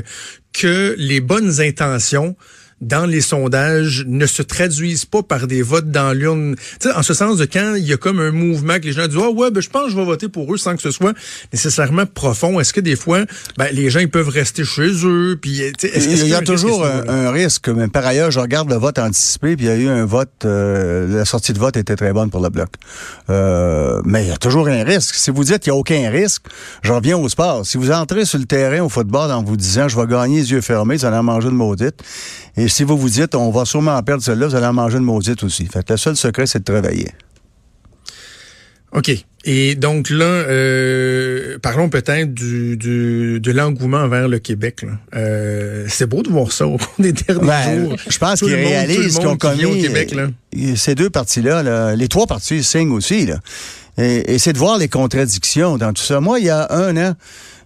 que 0.54 0.94
les 1.00 1.20
bonnes 1.20 1.62
intentions 1.62 2.36
dans 2.82 3.06
les 3.06 3.22
sondages 3.22 4.06
ne 4.08 4.26
se 4.26 4.42
traduisent 4.42 5.06
pas 5.06 5.24
par 5.24 5.48
des 5.48 5.62
votes 5.62 5.92
dans 5.92 6.14
l'urne. 6.14 6.56
Tu 6.80 6.88
sais, 6.88 6.96
en 6.96 7.04
ce 7.04 7.14
sens 7.14 7.38
de 7.38 7.46
quand 7.46 7.76
il 7.76 7.86
y 7.86 7.94
a 7.94 7.98
comme 7.98 8.20
un 8.20 8.32
mouvement 8.32 8.80
que 8.80 8.86
les 8.86 8.94
gens 8.94 9.08
disent 9.08 9.20
ah 9.22 9.30
ouais 9.30 9.52
ben 9.52 9.62
je 9.62 9.70
pense 9.70 9.86
que 9.86 9.92
je 9.92 9.96
vais 9.98 10.06
voter 10.06 10.30
pour 10.30 10.54
eux 10.54 10.58
sans 10.58 10.76
que 10.76 10.82
ce 10.82 10.92
soit 10.92 11.14
nécessairement 11.52 12.06
profond. 12.06 12.60
Est-ce 12.60 12.74
que 12.74 12.82
des 12.82 12.96
fois 12.96 13.26
ben, 13.58 13.68
les 13.72 13.90
gens 13.90 14.00
ils 14.00 14.10
peuvent 14.10 14.30
rester 14.30 14.64
chez 14.64 14.90
eux 15.06 15.38
puis 15.42 15.62
Il 15.84 16.28
y 16.28 16.34
a 16.34 16.42
toujours 16.42 16.86
un, 16.86 17.32
risque, 17.32 17.70
mais 17.70 17.88
par 17.88 18.06
ailleurs, 18.06 18.32
je 18.32 18.40
regarde 18.40 18.70
le 18.70 18.76
vote 18.76 18.98
anticipé, 18.98 19.56
puis 19.56 19.66
il 19.66 19.70
y 19.70 19.72
a 19.72 19.76
eu 19.76 19.88
un 19.88 20.06
vote, 20.06 20.30
euh, 20.46 21.20
la 21.20 21.26
sortie 21.26 21.54
de 21.54 21.60
vote 21.60 21.78
était 21.78 21.96
très 21.96 22.14
bonne 22.14 22.30
pour 22.30 22.42
le 22.42 22.50
bloc. 22.50 22.70
Euh, 23.30 24.02
mais 24.06 24.24
il 24.24 24.30
y 24.30 24.32
a 24.32 24.38
toujours 24.38 24.68
un 24.68 24.84
risque. 24.84 25.16
Si 25.16 25.32
vous 25.32 25.44
dites 25.44 25.60
qu'il 25.60 25.72
n'y 25.72 25.78
a 25.78 25.80
aucun 25.80 26.10
risque, 26.10 26.44
je 26.82 26.92
reviens 26.92 27.18
au 27.18 27.30
sport. 27.30 27.66
Si 27.66 27.78
vous 27.78 27.92
entrez 27.92 28.26
sur 28.26 28.40
le 28.40 28.46
terrain 28.46 28.82
au 28.82 28.90
football 28.90 29.32
en 29.32 29.44
vous 29.44 29.58
disant 29.58 29.88
je 29.88 30.00
vais 30.00 30.08
gagner 30.08 30.40
les 30.40 30.52
yeux 30.52 30.62
fermés, 30.62 30.96
vous 30.96 31.06
allez 31.06 31.18
en 31.18 31.24
manger 31.24 31.50
une 31.50 31.56
maudite. 31.56 32.02
Et 32.58 32.68
si 32.70 32.84
vous 32.84 32.98
vous 32.98 33.10
dites 33.10 33.36
on 33.36 33.52
va 33.52 33.66
sûrement 33.66 33.96
en 33.96 34.04
perdre 34.04 34.24
celle-là, 34.24 34.48
vous 34.48 34.56
allez 34.56 34.66
en 34.66 34.74
manger 34.74 34.98
une 34.98 35.04
maudite 35.04 35.44
aussi. 35.44 35.66
Fait 35.68 35.86
que 35.86 35.94
le 35.94 35.98
seul 35.98 36.16
secret, 36.16 36.46
c'est 36.48 36.60
de 36.60 36.64
travailler. 36.64 37.10
OK. 38.92 39.12
Et 39.46 39.76
donc 39.76 40.10
là, 40.10 40.26
euh, 40.26 41.58
parlons 41.62 41.90
peut-être 41.90 42.34
du, 42.34 42.76
du, 42.76 43.40
de 43.40 43.52
l'engouement 43.52 44.08
vers 44.08 44.28
le 44.28 44.40
Québec. 44.40 44.84
Euh, 45.16 45.86
c'est 45.88 46.08
beau 46.08 46.24
de 46.24 46.30
voir 46.30 46.52
ça 46.52 46.68
au 46.68 46.78
cours 46.78 46.94
des 47.00 47.14
derniers 47.14 47.46
Ben, 47.48 47.86
jours. 47.86 47.96
je 48.10 48.18
pense 48.18 48.40
qu'ils 48.40 48.54
réalisent 48.56 49.20
vient 49.20 49.38
commis 49.38 49.66
au 49.66 49.76
Québec. 49.76 50.12
Là. 50.14 50.28
euh, 50.58 50.76
ces 50.76 50.96
deux 50.96 51.10
parties-là, 51.10 51.64
là, 51.64 51.96
les 51.96 52.08
trois 52.10 52.28
parties 52.28 52.58
ils 52.58 52.64
signent 52.66 52.92
aussi. 52.92 53.28
Là. 53.28 53.38
Et, 53.98 54.34
et 54.34 54.40
c'est 54.40 54.54
de 54.54 54.58
voir 54.58 54.78
les 54.78 54.90
contradictions 54.90 55.78
dans 55.78 55.94
tout 55.94 56.04
ça. 56.04 56.20
Moi, 56.20 56.40
il 56.40 56.46
y 56.46 56.50
a 56.50 56.68
un 56.74 56.98
an, 56.98 57.14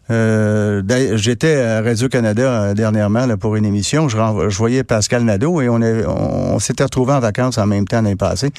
euh, 0.09 0.81
j'étais 1.15 1.55
à 1.61 1.81
Radio-Canada 1.81 2.41
euh, 2.41 2.73
dernièrement 2.73 3.25
là, 3.25 3.37
pour 3.37 3.55
une 3.55 3.65
émission. 3.65 4.09
Je, 4.09 4.17
voyais 4.57 4.83
Pascal 4.83 5.23
Nadeau 5.23 5.61
et 5.61 5.69
on, 5.69 5.81
avait- 5.81 6.05
on, 6.05 6.55
on 6.55 6.59
s'était 6.59 6.83
retrouvés 6.83 7.13
en 7.13 7.19
vacances 7.19 7.57
en 7.57 7.65
même 7.65 7.85
temps 7.87 8.01
l'année 8.01 8.15
passée. 8.17 8.49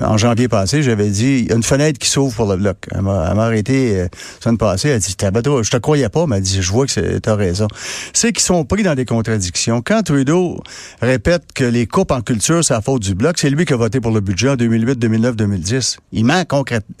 En 0.00 0.16
janvier 0.16 0.48
passé, 0.48 0.82
j'avais 0.82 1.08
dit, 1.10 1.40
il 1.40 1.48
y 1.50 1.52
a 1.52 1.56
une 1.56 1.62
fenêtre 1.62 1.98
qui 1.98 2.08
s'ouvre 2.08 2.34
pour 2.34 2.46
le 2.50 2.56
bloc. 2.56 2.76
Elle 2.94 3.02
m'a 3.02 3.34
m'a 3.34 3.44
arrêté 3.44 4.00
euh, 4.00 4.08
semaine 4.40 4.56
passée. 4.58 4.88
Elle 4.88 4.94
a 4.94 4.98
dit, 4.98 5.14
je 5.18 5.70
te 5.70 5.76
croyais 5.76 6.08
pas, 6.08 6.26
mais 6.26 6.36
elle 6.36 6.42
a 6.42 6.44
dit, 6.44 6.62
je 6.62 6.72
vois 6.72 6.86
que 6.86 6.92
c'est- 6.92 7.20
t'as 7.20 7.34
raison. 7.36 7.68
C'est 8.14 8.32
qu'ils 8.32 8.42
sont 8.42 8.64
pris 8.64 8.82
dans 8.82 8.94
des 8.94 9.04
contradictions. 9.04 9.82
Quand 9.84 10.02
Trudeau 10.02 10.58
répète 11.02 11.44
que 11.54 11.64
les 11.64 11.86
coupes 11.86 12.12
en 12.12 12.22
culture, 12.22 12.64
c'est 12.64 12.72
la 12.74 12.80
faute 12.80 13.02
du 13.02 13.14
bloc, 13.14 13.36
c'est 13.38 13.50
lui 13.50 13.64
qui 13.66 13.72
a 13.74 13.76
voté 13.76 14.00
pour 14.00 14.10
le 14.12 14.20
budget 14.20 14.50
en 14.50 14.56
2008, 14.56 14.98
2009, 14.98 15.36
2010. 15.36 15.98
Il 16.12 16.24
ment 16.24 16.44
concrètement, 16.48 16.94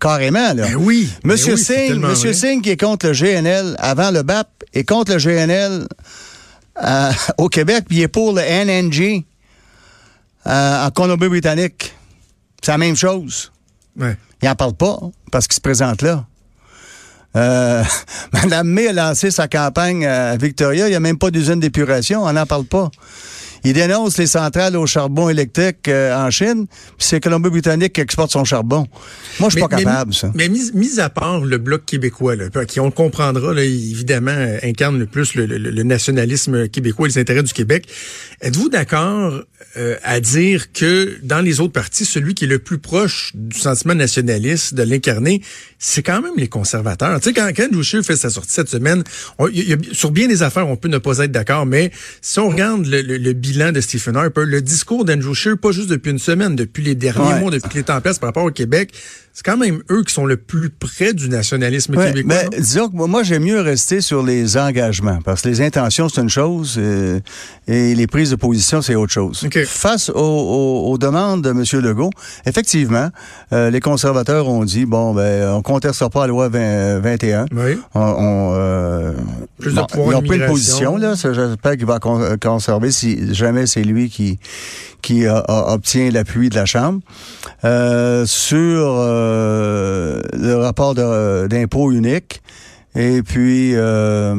carrément, 0.00 0.52
là. 0.54 0.66
Ben 0.66 0.76
oui. 0.78 1.08
ben 1.24 1.32
Monsieur 1.32 1.54
oui, 1.54 1.60
c'est 1.60 1.88
Singh, 1.88 1.98
Monsieur 2.00 2.30
vrai. 2.30 2.38
Singh 2.38 2.60
qui 2.62 2.70
est 2.70 2.76
contre 2.80 2.89
le 3.02 3.12
GNL 3.12 3.76
avant 3.78 4.10
le 4.10 4.22
BAP 4.22 4.48
et 4.74 4.84
contre 4.84 5.12
le 5.12 5.18
GNL 5.18 5.86
euh, 6.82 7.12
au 7.38 7.48
Québec, 7.48 7.84
puis 7.88 7.98
il 7.98 8.02
est 8.02 8.08
pour 8.08 8.32
le 8.32 8.42
NNG 8.42 9.24
euh, 10.46 10.86
en 10.86 10.90
Colombie-Britannique. 10.90 11.94
C'est 12.62 12.72
la 12.72 12.78
même 12.78 12.96
chose. 12.96 13.52
Ouais. 13.98 14.16
Il 14.42 14.48
n'en 14.48 14.54
parle 14.54 14.74
pas 14.74 14.98
parce 15.30 15.46
qu'il 15.46 15.56
se 15.56 15.60
présente 15.60 16.02
là. 16.02 16.24
Euh, 17.36 17.84
Madame 18.32 18.68
May 18.68 18.88
a 18.88 18.92
lancé 18.92 19.30
sa 19.30 19.48
campagne 19.48 20.06
à 20.06 20.36
Victoria. 20.36 20.88
Il 20.88 20.90
n'y 20.90 20.96
a 20.96 21.00
même 21.00 21.18
pas 21.18 21.30
d'usine 21.30 21.60
d'épuration. 21.60 22.24
On 22.24 22.32
n'en 22.32 22.46
parle 22.46 22.64
pas. 22.64 22.90
Il 23.64 23.72
dénonce 23.74 24.16
les 24.18 24.26
centrales 24.26 24.76
au 24.76 24.86
charbon 24.86 25.28
électrique 25.28 25.88
euh, 25.88 26.14
en 26.16 26.30
Chine, 26.30 26.66
puis 26.66 27.06
c'est 27.06 27.20
Colombie-Britannique 27.20 27.92
qui 27.94 28.00
exporte 28.00 28.30
son 28.32 28.44
charbon. 28.44 28.86
Moi, 29.38 29.48
je 29.50 29.56
suis 29.56 29.60
pas 29.60 29.68
capable, 29.68 30.10
mais, 30.10 30.16
ça. 30.16 30.32
Mais 30.34 30.48
mis, 30.48 30.70
mis 30.74 31.00
à 31.00 31.10
part 31.10 31.40
le 31.40 31.58
bloc 31.58 31.84
québécois, 31.84 32.36
là, 32.36 32.48
qui 32.66 32.80
on 32.80 32.86
le 32.86 32.90
comprendra, 32.90 33.52
là, 33.52 33.62
évidemment, 33.64 34.30
euh, 34.30 34.58
incarne 34.62 34.98
le 34.98 35.06
plus 35.06 35.34
le, 35.34 35.46
le- 35.46 35.58
le 35.58 35.82
nationalisme 35.82 36.68
québécois 36.68 37.06
et 37.08 37.10
les 37.12 37.18
intérêts 37.18 37.42
du 37.42 37.52
Québec. 37.52 37.86
Êtes-vous 38.40 38.68
d'accord 38.70 39.42
euh, 39.76 39.96
à 40.02 40.20
dire 40.20 40.72
que 40.72 41.18
dans 41.22 41.40
les 41.40 41.60
autres 41.60 41.72
partis, 41.72 42.04
celui 42.04 42.34
qui 42.34 42.44
est 42.44 42.48
le 42.48 42.58
plus 42.58 42.78
proche 42.78 43.32
du 43.34 43.58
sentiment 43.58 43.94
nationaliste, 43.94 44.74
de 44.74 44.82
l'incarner, 44.82 45.42
c'est 45.78 46.02
quand 46.02 46.22
même 46.22 46.32
les 46.36 46.48
conservateurs? 46.48 47.20
Tu 47.20 47.28
sais, 47.28 47.34
quand, 47.34 47.50
quand 47.54 47.82
Scheer 47.82 48.02
fait 48.02 48.16
sa 48.16 48.30
sortie 48.30 48.52
cette 48.52 48.68
semaine, 48.68 49.02
on- 49.38 49.48
il 49.48 49.68
y 49.68 49.72
a- 49.74 49.76
sur 49.92 50.10
bien 50.10 50.28
des 50.28 50.42
affaires, 50.42 50.66
on 50.68 50.76
peut 50.76 50.88
ne 50.88 50.98
pas 50.98 51.18
être 51.18 51.32
d'accord, 51.32 51.66
mais 51.66 51.90
si 52.22 52.38
on 52.38 52.48
regarde 52.48 52.86
le, 52.86 53.02
le- 53.02 53.18
le 53.18 53.32
bilan 53.52 53.72
de 53.72 53.80
Stephen 53.80 54.16
Harper, 54.16 54.44
le 54.46 54.62
discours 54.62 55.04
d'Andrew 55.04 55.34
Scheer, 55.34 55.56
pas 55.58 55.72
juste 55.72 55.88
depuis 55.90 56.10
une 56.10 56.18
semaine, 56.18 56.54
depuis 56.56 56.82
les 56.84 56.94
derniers 56.94 57.32
Ouais. 57.34 57.40
mois, 57.40 57.50
depuis 57.50 57.68
qu'il 57.68 57.78
est 57.80 57.90
en 57.90 58.00
place 58.00 58.18
par 58.18 58.28
rapport 58.28 58.44
au 58.44 58.50
Québec, 58.50 58.92
c'est 59.32 59.44
quand 59.44 59.56
même 59.56 59.80
eux 59.90 60.02
qui 60.04 60.12
sont 60.12 60.26
le 60.26 60.36
plus 60.36 60.70
près 60.70 61.12
du 61.14 61.28
nationalisme 61.28 61.96
Ouais, 61.96 62.08
québécois. 62.08 62.34
mais 62.34 62.44
non? 62.44 62.50
disons 62.62 62.88
que 62.88 62.96
moi, 62.96 63.06
moi, 63.06 63.22
j'aime 63.22 63.44
mieux 63.44 63.60
rester 63.60 64.00
sur 64.00 64.22
les 64.24 64.56
engagements 64.56 65.20
parce 65.24 65.42
que 65.42 65.48
les 65.48 65.60
intentions 65.62 66.08
c'est 66.08 66.20
une 66.20 66.28
chose 66.28 66.76
euh, 66.78 67.20
et 67.68 67.94
les 67.94 68.06
prises 68.06 68.30
de 68.30 68.36
position 68.36 68.82
c'est 68.82 68.94
autre 68.96 69.12
chose. 69.12 69.46
Face 69.66 70.10
aux, 70.10 70.14
aux- 70.14 70.90
aux 70.92 70.98
demandes 70.98 71.42
de 71.42 71.50
M. 71.50 71.64
Legault, 71.84 72.10
effectivement, 72.44 73.10
euh, 73.52 73.70
les 73.70 73.80
conservateurs 73.80 74.48
ont 74.48 74.64
dit 74.64 74.84
bon 74.84 75.14
ben 75.14 75.48
on 75.50 75.62
contestera 75.62 76.10
pas 76.10 76.22
la 76.22 76.26
loi 76.28 76.48
20 76.48 76.98
21. 77.00 77.46
Oui. 77.52 77.78
On, 77.94 78.00
on, 78.00 78.52
euh, 78.54 79.12
Plus 79.60 79.70
de 79.74 79.80
bon, 79.80 79.86
pouvoir 79.86 80.12
ils 80.12 80.16
ont 80.16 80.22
pris 80.22 80.38
une 80.38 80.46
position 80.46 80.96
là. 80.96 81.14
J'espère 81.14 81.76
qu'il 81.76 81.86
va 81.86 81.98
con- 81.98 82.36
conserver 82.42 82.90
si 82.90 83.34
jamais 83.34 83.66
c'est 83.66 83.82
lui 83.82 84.08
qui 84.10 84.38
qui 85.02 85.26
a- 85.26 85.38
a- 85.38 85.72
obtient 85.74 86.10
l'appui 86.10 86.48
de 86.50 86.54
la 86.56 86.66
Chambre. 86.66 87.00
Euh, 87.64 88.26
sur 88.26 88.96
euh, 88.98 90.20
le 90.34 90.54
rapport 90.56 90.94
d'impôt 90.94 91.92
unique. 91.92 92.42
Et 92.96 93.22
puis, 93.22 93.72
euh, 93.76 94.34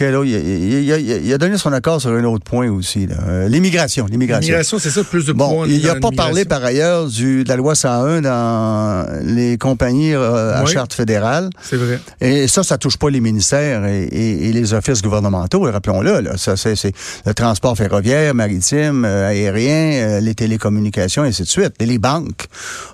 Il, 0.00 1.32
a, 1.32 1.38
donné 1.38 1.56
son 1.56 1.72
accord 1.72 2.00
sur 2.00 2.10
un 2.10 2.24
autre 2.24 2.44
point 2.44 2.70
aussi. 2.70 3.08
Euh, 3.26 3.48
l'immigration. 3.48 4.06
L'immigration, 4.06 4.78
c'est 4.78 4.90
ça, 4.90 5.02
plus 5.04 5.24
de 5.26 5.32
bon, 5.32 5.64
Il 5.64 5.84
n'a 5.84 5.96
pas 5.96 6.10
parlé 6.10 6.44
par 6.44 6.62
ailleurs 6.64 7.06
du, 7.06 7.44
de 7.44 7.48
la 7.48 7.56
loi 7.56 7.74
101 7.74 8.20
dans 8.20 9.06
les 9.22 9.56
compagnies 9.56 10.14
euh, 10.14 10.54
à 10.54 10.66
charte 10.66 10.92
fédérale. 10.92 11.50
C'est 11.62 11.76
vrai. 11.76 11.98
Et 12.20 12.46
ça, 12.46 12.62
ça 12.62 12.76
touche 12.78 12.98
pas 12.98 13.08
les 13.08 13.20
ministères 13.20 13.86
et, 13.86 14.52
les 14.56 14.74
offices 14.74 15.02
gouvernementaux, 15.02 15.62
rappelons-le. 15.62 16.20
Là. 16.20 16.36
Ça, 16.36 16.56
c'est, 16.56 16.74
le 17.24 17.34
transport 17.34 17.76
ferroviaire, 17.76 18.34
maritime, 18.34 19.04
euh, 19.04 19.28
aérien, 19.28 20.20
les 20.20 20.34
télécommunications, 20.34 21.24
et 21.24 21.28
ainsi 21.28 21.42
de 21.42 21.48
suite. 21.48 21.74
Et 21.80 21.86
les 21.86 21.98
banques. 21.98 22.46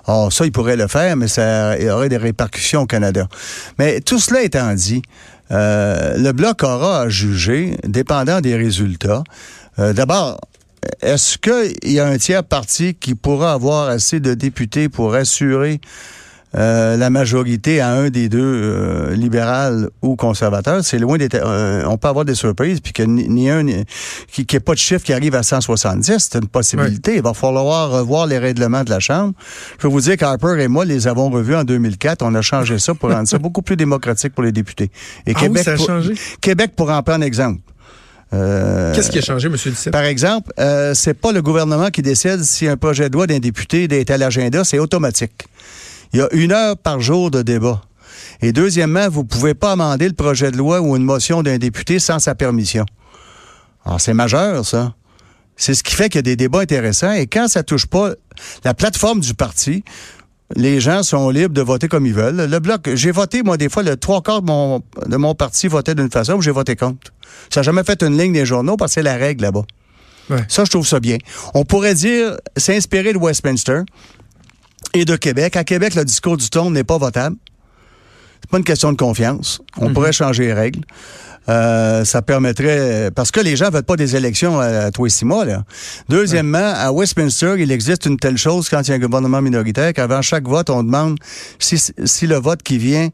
Oh, 0.07 0.29
ça, 0.31 0.45
il 0.45 0.51
pourrait 0.51 0.77
le 0.77 0.87
faire, 0.87 1.17
mais 1.17 1.27
ça 1.27 1.75
aurait 1.91 2.09
des 2.09 2.17
répercussions 2.17 2.81
au 2.81 2.85
Canada. 2.85 3.27
Mais 3.77 3.99
tout 4.01 4.19
cela 4.19 4.41
étant 4.41 4.73
dit, 4.73 5.01
euh, 5.51 6.17
le 6.17 6.31
Bloc 6.31 6.63
aura 6.63 7.01
à 7.01 7.09
juger, 7.09 7.77
dépendant 7.83 8.41
des 8.41 8.55
résultats. 8.55 9.23
Euh, 9.79 9.93
d'abord, 9.93 10.39
est-ce 11.01 11.37
qu'il 11.37 11.91
y 11.91 11.99
a 11.99 12.07
un 12.07 12.17
tiers 12.17 12.43
parti 12.43 12.95
qui 12.95 13.15
pourra 13.15 13.53
avoir 13.53 13.89
assez 13.89 14.19
de 14.19 14.33
députés 14.33 14.89
pour 14.89 15.15
assurer 15.15 15.79
euh, 16.55 16.97
la 16.97 17.09
majorité 17.09 17.81
à 17.81 17.89
un 17.89 18.09
des 18.09 18.29
deux, 18.29 18.39
euh, 18.41 19.15
libéral 19.15 19.89
ou 20.01 20.15
conservateur, 20.15 20.83
c'est 20.83 20.99
loin 20.99 21.17
d'être... 21.17 21.35
Euh, 21.35 21.83
on 21.87 21.97
peut 21.97 22.07
avoir 22.07 22.25
des 22.25 22.35
surprises, 22.35 22.79
puis 22.79 22.93
que 22.93 23.01
ni, 23.03 23.49
un, 23.49 23.63
ni, 23.63 23.85
qu'il 24.31 24.45
n'y 24.49 24.57
ait 24.57 24.59
pas 24.59 24.73
de 24.73 24.79
chiffre 24.79 25.03
qui 25.03 25.13
arrive 25.13 25.33
à 25.35 25.41
170, 25.41 26.17
c'est 26.19 26.37
une 26.37 26.47
possibilité. 26.47 27.15
Il 27.15 27.23
va 27.23 27.33
falloir 27.33 27.89
revoir 27.89 28.27
les 28.27 28.37
règlements 28.37 28.83
de 28.83 28.91
la 28.91 28.99
Chambre. 28.99 29.33
Je 29.73 29.77
peux 29.77 29.87
vous 29.87 30.01
dire 30.01 30.15
qu'Harper 30.17 30.61
et 30.61 30.67
moi 30.67 30.85
les 30.85 31.07
avons 31.07 31.29
revus 31.29 31.55
en 31.55 31.63
2004. 31.63 32.21
On 32.21 32.35
a 32.35 32.41
changé 32.41 32.77
ça 32.77 32.93
pour 32.93 33.09
rendre 33.09 33.27
ça 33.27 33.37
beaucoup 33.39 33.61
plus 33.61 33.75
démocratique 33.75 34.33
pour 34.33 34.43
les 34.43 34.51
députés. 34.51 34.91
Et 35.25 35.33
ah 35.35 35.39
Québec, 35.39 35.63
ça 35.63 35.71
a 35.71 35.77
changé? 35.77 36.13
Québec 36.39 36.73
pourra 36.75 36.97
en 36.99 37.03
prendre 37.03 37.23
exemple. 37.23 37.61
Qu'est-ce 38.31 39.11
qui 39.11 39.19
a 39.19 39.21
changé, 39.21 39.47
M. 39.47 39.53
Duceppe? 39.53 39.93
Par 39.93 40.03
exemple, 40.03 40.51
euh, 40.59 40.93
c'est 40.95 41.13
pas 41.13 41.31
le 41.31 41.41
gouvernement 41.41 41.89
qui 41.89 42.01
décide 42.01 42.43
si 42.43 42.67
un 42.67 42.77
projet 42.77 43.09
de 43.09 43.13
loi 43.13 43.27
d'un 43.27 43.39
député 43.39 43.83
est 43.83 44.09
à 44.09 44.17
l'agenda, 44.17 44.63
c'est 44.63 44.79
automatique. 44.79 45.45
Il 46.13 46.19
y 46.19 46.21
a 46.21 46.27
une 46.31 46.51
heure 46.51 46.77
par 46.77 46.99
jour 46.99 47.31
de 47.31 47.41
débat. 47.41 47.81
Et 48.41 48.51
deuxièmement, 48.51 49.09
vous 49.09 49.23
ne 49.23 49.27
pouvez 49.27 49.53
pas 49.53 49.71
amender 49.71 50.07
le 50.07 50.13
projet 50.13 50.51
de 50.51 50.57
loi 50.57 50.79
ou 50.79 50.95
une 50.95 51.03
motion 51.03 51.41
d'un 51.43 51.57
député 51.57 51.97
sans 51.99 52.19
sa 52.19 52.35
permission. 52.35 52.85
Alors, 53.85 53.99
c'est 53.99 54.13
majeur, 54.13 54.65
ça. 54.65 54.93
C'est 55.55 55.73
ce 55.73 55.83
qui 55.83 55.95
fait 55.95 56.09
qu'il 56.09 56.17
y 56.17 56.19
a 56.19 56.23
des 56.23 56.35
débats 56.35 56.59
intéressants. 56.59 57.13
Et 57.13 57.27
quand 57.27 57.47
ça 57.47 57.63
touche 57.63 57.85
pas 57.85 58.11
la 58.63 58.73
plateforme 58.73 59.21
du 59.21 59.33
parti, 59.33 59.83
les 60.55 60.79
gens 60.79 61.03
sont 61.03 61.29
libres 61.29 61.53
de 61.53 61.61
voter 61.61 61.87
comme 61.87 62.05
ils 62.05 62.13
veulent. 62.13 62.49
Le 62.49 62.59
bloc, 62.59 62.89
j'ai 62.93 63.11
voté, 63.11 63.43
moi, 63.43 63.57
des 63.57 63.69
fois, 63.69 63.81
le 63.81 63.97
trois 63.97 64.21
quarts 64.21 64.41
de 64.41 64.47
mon, 64.47 64.81
de 65.05 65.17
mon 65.17 65.35
parti 65.35 65.67
votait 65.67 65.95
d'une 65.95 66.11
façon, 66.11 66.39
j'ai 66.41 66.51
voté 66.51 66.75
contre. 66.75 67.11
Ça 67.49 67.61
n'a 67.61 67.63
jamais 67.63 67.83
fait 67.83 68.03
une 68.03 68.17
ligne 68.17 68.33
des 68.33 68.45
journaux 68.45 68.77
parce 68.77 68.91
que 68.91 68.93
c'est 68.95 69.03
la 69.03 69.15
règle 69.15 69.43
là-bas. 69.43 69.63
Ça, 70.47 70.63
je 70.63 70.69
trouve 70.69 70.87
ça 70.87 70.99
bien. 70.99 71.17
On 71.53 71.65
pourrait 71.65 71.95
dire, 71.95 72.37
s'inspirer 72.55 73.13
de 73.13 73.17
Westminster, 73.17 73.81
et 74.93 75.05
de 75.05 75.15
Québec. 75.15 75.55
À 75.55 75.63
Québec, 75.63 75.95
le 75.95 76.05
discours 76.05 76.37
du 76.37 76.49
ton 76.49 76.71
n'est 76.71 76.83
pas 76.83 76.97
votable. 76.97 77.35
C'est 78.41 78.49
pas 78.49 78.57
une 78.57 78.63
question 78.63 78.91
de 78.91 78.97
confiance. 78.97 79.61
On 79.77 79.87
mhm. 79.87 79.93
pourrait 79.93 80.11
changer 80.11 80.45
les 80.45 80.53
règles. 80.53 80.81
Euh, 81.49 82.05
ça 82.05 82.21
permettrait 82.21 83.11
parce 83.13 83.31
que 83.31 83.41
les 83.41 83.57
gens 83.57 83.69
veulent 83.69 83.83
pas 83.83 83.97
des 83.97 84.15
élections 84.15 84.59
à, 84.59 84.91
tous 84.91 85.05
les 85.05 85.09
six 85.09 85.25
mois. 85.25 85.43
Là. 85.43 85.63
Deuxièmement, 86.07 86.73
à 86.75 86.91
Westminster, 86.91 87.55
il 87.57 87.71
existe 87.71 88.05
une 88.05 88.17
telle 88.17 88.37
chose 88.37 88.69
quand 88.69 88.81
il 88.81 88.91
y 88.91 88.93
a 88.93 88.95
un 88.95 88.99
gouvernement 88.99 89.41
minoritaire 89.41 89.91
qu'avant 89.93 90.21
chaque 90.21 90.47
vote, 90.47 90.69
on 90.69 90.83
demande 90.83 91.17
si, 91.59 91.77
si 91.77 92.27
le 92.27 92.37
vote 92.37 92.63
qui 92.63 92.77
vient 92.77 93.09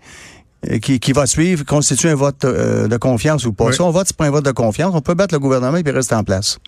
euh, 0.70 0.80
qui, 0.80 1.00
qui 1.00 1.14
va 1.14 1.26
suivre 1.26 1.64
constitue 1.64 2.10
un 2.10 2.16
vote 2.16 2.44
euh, 2.44 2.88
de 2.88 2.98
confiance 2.98 3.46
ou 3.46 3.54
pas. 3.54 3.72
Si 3.72 3.82
on 3.82 3.92
vote, 3.92 4.08
c'est 4.08 4.18
pas 4.18 4.26
un 4.26 4.32
vote 4.32 4.46
de 4.46 4.52
confiance, 4.52 4.94
on 4.94 5.02
peut 5.02 5.14
battre 5.14 5.34
le 5.34 5.40
gouvernement 5.40 5.78
et 5.78 5.84
puis 5.84 5.94
rester 5.94 6.16
en 6.16 6.24
place. 6.24 6.60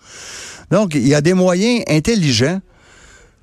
Donc, 0.70 0.94
il 0.94 1.06
y 1.06 1.14
a 1.14 1.20
des 1.20 1.34
moyens 1.34 1.84
intelligents 1.88 2.60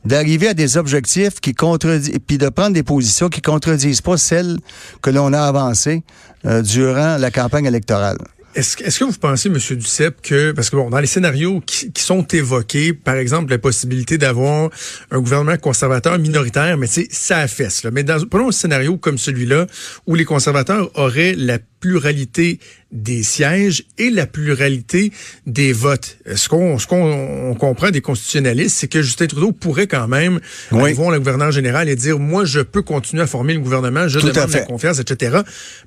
d'arriver 0.06 0.50
à 0.50 0.54
des 0.54 0.78
objectifs 0.78 1.40
qui 1.40 1.54
contredisent, 1.54 2.18
puis 2.26 2.38
de 2.38 2.50
prendre 2.50 2.74
des 2.74 2.84
positions 2.84 3.30
qui 3.30 3.42
contredisent 3.42 4.02
pas 4.02 4.18
celles 4.18 4.58
que 5.02 5.10
l'on 5.10 5.34
a 5.34 5.42
avancées 5.42 6.04
euh, 6.46 6.62
durant 6.62 7.18
la 7.18 7.32
campagne 7.32 7.66
électorale. 7.66 8.18
Est-ce 8.56 9.00
que 9.00 9.04
vous 9.04 9.14
pensez, 9.14 9.48
M. 9.48 9.58
Duceppe, 9.78 10.22
que, 10.22 10.52
parce 10.52 10.72
que 10.72 10.76
bon, 10.76 10.90
dans 10.90 11.00
les 11.00 11.08
scénarios 11.08 11.62
qui, 11.62 11.92
sont 11.96 12.26
évoqués, 12.28 12.94
par 12.94 13.16
exemple, 13.16 13.52
la 13.52 13.60
possibilité 13.60 14.18
d'avoir 14.18 14.72
un 15.12 15.20
gouvernement 15.20 15.56
conservateur 15.58 16.18
minoritaire, 16.18 16.76
mais 16.78 16.88
c'est 16.88 17.08
ça 17.12 17.38
affaisse, 17.38 17.84
là. 17.84 17.92
Mais 17.92 18.04
dans, 18.04 18.26
prenons 18.28 18.50
un 18.50 18.52
scénario 18.52 18.98
comme 18.98 19.20
celui-là, 19.20 19.68
où 20.08 20.16
les 20.16 20.26
conservateurs 20.26 20.90
auraient 20.96 21.36
la 21.38 21.60
pluralité 21.80 22.60
des 22.92 23.22
sièges 23.22 23.84
et 24.00 24.10
la 24.10 24.26
pluralité 24.26 25.12
des 25.46 25.74
votes. 25.74 26.18
Ce 26.36 26.50
qu'on 26.50 26.80
ce 26.80 26.88
qu'on 26.88 27.56
comprend 27.60 27.92
des 27.92 28.02
constitutionnalistes, 28.02 28.78
c'est 28.80 28.88
que 28.88 29.02
Justin 29.02 29.28
Trudeau 29.28 29.52
pourrait 29.52 29.86
quand 29.86 30.08
même 30.08 30.40
aller 30.72 30.94
voir 30.94 31.12
le 31.12 31.20
gouverneur 31.20 31.52
général 31.52 31.88
et 31.88 31.96
dire 31.96 32.18
moi 32.18 32.46
je 32.46 32.62
peux 32.62 32.82
continuer 32.82 33.22
à 33.22 33.28
former 33.28 33.54
le 33.54 33.60
gouvernement, 33.60 34.08
je 34.08 34.20
demande 34.20 34.52
la 34.52 34.62
confiance, 34.62 35.00
etc. 35.00 35.38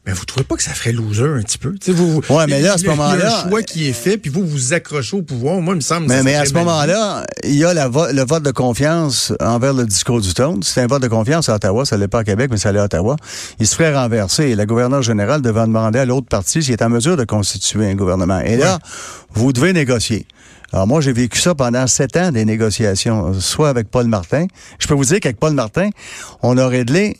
Mais 0.07 0.13
vous 0.13 0.25
trouvez 0.25 0.45
pas 0.45 0.57
que 0.57 0.63
ça 0.63 0.75
ferait 0.75 0.93
loser 0.93 1.25
un 1.25 1.43
petit 1.43 1.59
peu? 1.59 1.75
Vous, 1.89 2.23
Ouais, 2.31 2.47
mais 2.47 2.61
là 2.61 2.75
à 2.75 2.79
ce 2.79 2.87
moment-là, 2.87 3.17
il 3.17 3.21
y 3.21 3.25
a 3.25 3.39
un 3.39 3.49
choix 3.49 3.63
qui 3.63 3.89
est 3.89 3.93
fait, 3.93 4.17
puis 4.17 4.31
vous 4.31 4.47
vous 4.47 4.73
accrochez 4.73 5.17
au 5.17 5.23
pouvoir. 5.23 5.61
Moi, 5.61 5.75
il 5.75 5.79
me 5.79 5.81
semble. 5.81 6.07
Mais, 6.07 6.23
mais 6.23 6.37
à 6.37 6.45
ce 6.45 6.55
moment-là, 6.55 7.27
il 7.43 7.57
y 7.57 7.65
a 7.65 7.75
la 7.75 7.89
le 7.89 8.25
vote 8.25 8.43
de 8.43 8.51
confiance 8.53 9.33
envers 9.41 9.75
le 9.75 9.85
discours 9.87 10.21
du 10.21 10.33
ton. 10.35 10.61
C'est 10.63 10.81
un 10.81 10.87
vote 10.87 11.03
de 11.03 11.09
confiance 11.09 11.49
à 11.49 11.57
Ottawa, 11.57 11.85
ça 11.85 11.97
l'est 11.97 12.09
pas 12.09 12.21
à 12.21 12.25
Québec, 12.25 12.49
mais 12.51 12.59
ça 12.59 12.71
l'est 12.71 12.79
à 12.79 12.85
Ottawa. 12.85 13.17
Il 13.59 13.67
se 13.67 13.75
ferait 13.75 13.95
renverser. 13.95 14.45
Et 14.45 14.55
le 14.55 14.65
gouverneur 14.67 15.03
général 15.03 15.43
devant 15.43 15.67
demander 15.67 15.82
à 15.87 16.05
l'autre 16.05 16.29
parti 16.29 16.63
s'il 16.63 16.73
est 16.73 16.83
en 16.83 16.89
mesure 16.89 17.17
de 17.17 17.25
constituer 17.25 17.91
un 17.91 17.95
gouvernement. 17.95 18.41
Et 18.41 18.57
là, 18.57 18.79
vous 19.33 19.53
devez 19.53 19.73
négocier. 19.73 20.27
Alors 20.73 20.87
moi, 20.87 21.01
j'ai 21.01 21.13
vécu 21.13 21.39
ça 21.39 21.55
pendant 21.55 21.87
sept 21.87 22.17
ans, 22.17 22.33
des 22.33 22.45
négociations, 22.45 23.35
soit 23.35 23.69
avec 23.69 23.91
Paul 23.91 24.07
Martin. 24.07 24.47
Je 24.79 24.89
peux 24.89 24.95
vous 24.95 25.05
dire 25.05 25.21
qu'avec 25.21 25.39
Paul 25.39 25.53
Martin, 25.53 25.91
on 26.43 26.57
a 26.57 26.67
réglé 26.67 27.19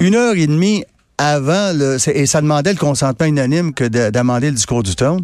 une 0.00 0.16
heure 0.16 0.34
et 0.34 0.46
demie 0.46 0.84
avant 1.20 1.76
le 1.76 1.98
et 2.08 2.24
ça 2.24 2.40
demandait 2.40 2.72
le 2.72 2.78
consentement 2.78 3.26
unanime 3.26 3.74
que 3.74 3.84
d'amender 3.84 4.48
le 4.48 4.54
discours 4.54 4.82
du 4.82 4.96
ton. 4.96 5.18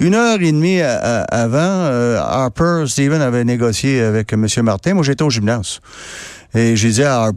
Une 0.00 0.14
heure 0.14 0.40
et 0.40 0.50
demie 0.50 0.80
avant, 0.80 1.58
euh, 1.58 2.18
Harper, 2.18 2.84
Stephen 2.86 3.20
avait 3.20 3.44
négocié 3.44 4.00
avec 4.00 4.32
M. 4.32 4.46
Martin. 4.62 4.94
Moi, 4.94 5.04
j'étais 5.04 5.22
au 5.22 5.30
gymnase. 5.30 5.80
Et 6.54 6.76
j'ai 6.76 6.90
dit 6.90 7.02
à, 7.02 7.30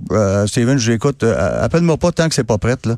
Steven, 0.47 0.77
j'écoute, 0.77 1.23
euh, 1.23 1.63
appelle-moi 1.63 1.97
pas 1.97 2.11
tant 2.11 2.27
que 2.27 2.35
c'est 2.35 2.43
pas 2.43 2.57
prête, 2.57 2.85
là. 2.85 2.97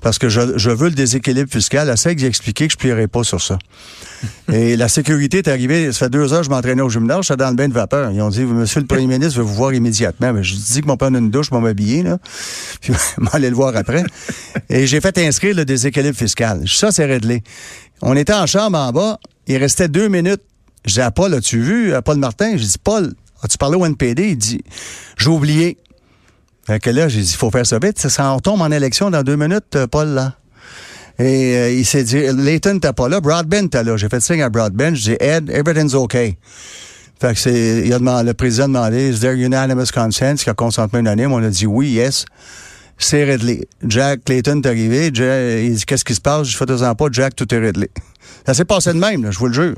Parce 0.00 0.18
que 0.18 0.28
je, 0.28 0.58
je 0.58 0.70
veux 0.70 0.88
le 0.88 0.94
déséquilibre 0.94 1.50
fiscal. 1.50 1.88
Assez 1.88 2.14
que 2.14 2.20
j'ai 2.20 2.26
expliqué 2.26 2.66
que 2.66 2.72
je 2.72 2.76
plierai 2.76 3.06
pas 3.06 3.24
sur 3.24 3.40
ça. 3.40 3.58
et 4.52 4.76
la 4.76 4.88
sécurité 4.88 5.38
est 5.38 5.48
arrivée, 5.48 5.92
ça 5.92 6.00
fait 6.00 6.10
deux 6.10 6.32
heures, 6.32 6.42
je 6.42 6.50
m'entraînais 6.50 6.82
au 6.82 6.90
gymnase, 6.90 7.26
j'étais 7.26 7.42
dans 7.42 7.50
le 7.50 7.56
bain 7.56 7.68
de 7.68 7.72
vapeur. 7.72 8.10
Ils 8.10 8.20
ont 8.20 8.28
dit, 8.28 8.42
Monsieur 8.42 8.80
le 8.80 8.86
Premier 8.86 9.06
ministre 9.06 9.38
veut 9.38 9.44
vous 9.44 9.54
voir 9.54 9.72
immédiatement. 9.72 10.32
Mais 10.32 10.42
je 10.42 10.54
dis 10.54 10.82
que 10.82 10.86
mon 10.86 10.96
prendre 10.96 11.16
une 11.16 11.30
douche, 11.30 11.48
je 11.50 11.56
m'habiller, 11.56 12.02
là. 12.02 12.18
Puis, 12.80 12.92
m'aller 13.18 13.48
le 13.48 13.56
voir 13.56 13.74
après. 13.76 14.04
et 14.68 14.86
j'ai 14.86 15.00
fait 15.00 15.16
inscrire 15.18 15.56
le 15.56 15.64
déséquilibre 15.64 16.16
fiscal. 16.16 16.62
Ça, 16.66 16.92
c'est 16.92 17.06
réglé. 17.06 17.42
On 18.02 18.16
était 18.16 18.34
en 18.34 18.46
chambre 18.46 18.78
en 18.78 18.92
bas, 18.92 19.18
il 19.46 19.56
restait 19.56 19.88
deux 19.88 20.08
minutes. 20.08 20.42
J'ai 20.84 20.94
dit 20.94 21.00
à 21.00 21.10
Paul, 21.10 21.32
as-tu 21.32 21.60
vu, 21.60 21.94
à 21.94 22.02
Paul 22.02 22.18
Martin? 22.18 22.56
J'ai 22.56 22.66
dit, 22.66 22.78
Paul, 22.82 23.14
As-tu 23.44 23.58
parlé 23.58 23.76
au 23.76 23.84
NPD? 23.84 24.30
Il 24.30 24.38
dit, 24.38 24.62
j'ai 25.18 25.28
oublié. 25.28 25.78
Fait 26.66 26.80
que 26.80 26.88
là, 26.88 27.08
j'ai 27.08 27.20
dit, 27.20 27.30
il 27.30 27.36
faut 27.36 27.50
faire 27.50 27.66
ça 27.66 27.78
vite. 27.78 27.98
Ça, 27.98 28.32
on 28.32 28.40
tombe 28.40 28.62
en 28.62 28.70
élection 28.70 29.10
dans 29.10 29.22
deux 29.22 29.36
minutes, 29.36 29.76
euh, 29.76 29.86
Paul, 29.86 30.08
là. 30.08 30.34
Et 31.18 31.56
euh, 31.56 31.70
il 31.70 31.84
s'est 31.84 32.02
dit, 32.02 32.22
Layton 32.32 32.80
t'es 32.80 32.92
pas 32.92 33.08
là, 33.08 33.20
Broadbent 33.20 33.68
t'es 33.68 33.84
là. 33.84 33.96
J'ai 33.96 34.08
fait 34.08 34.20
signe 34.20 34.42
à 34.42 34.48
Broadbent, 34.48 34.94
j'ai 34.94 35.12
dit, 35.12 35.24
Ed, 35.24 35.50
everything's 35.50 35.94
okay. 35.94 36.38
Fait 37.20 37.34
que 37.34 37.38
c'est, 37.38 37.82
il 37.84 37.92
a 37.92 37.98
demandé, 37.98 38.26
le 38.26 38.34
président 38.34 38.64
a 38.64 38.66
demandé, 38.66 39.10
is 39.10 39.20
there 39.20 39.34
unanimous 39.34 39.92
consent? 39.92 40.36
Qu'il 40.36 40.48
y 40.48 40.50
a 40.50 40.54
consentement 40.54 40.98
unanime. 40.98 41.32
On 41.32 41.42
a 41.42 41.48
dit 41.48 41.66
oui, 41.66 41.90
yes. 41.90 42.24
C'est 42.96 43.24
réglé. 43.24 43.68
Jack 43.86 44.24
Clayton 44.24 44.60
est 44.62 44.66
arrivé. 44.66 45.10
Jack, 45.12 45.62
il 45.62 45.74
dit, 45.74 45.84
qu'est-ce 45.84 46.04
qui 46.04 46.14
se 46.14 46.20
passe? 46.20 46.48
Je 46.48 46.56
fais 46.56 46.66
deux 46.66 46.82
ans 46.82 46.94
pas. 46.94 47.06
Jack, 47.12 47.36
tout 47.36 47.52
est 47.54 47.58
réglé. 47.58 47.90
Ça 48.46 48.54
s'est 48.54 48.64
passé 48.64 48.92
de 48.92 48.98
même, 48.98 49.30
je 49.30 49.38
vous 49.38 49.46
le 49.46 49.52
jure. 49.52 49.76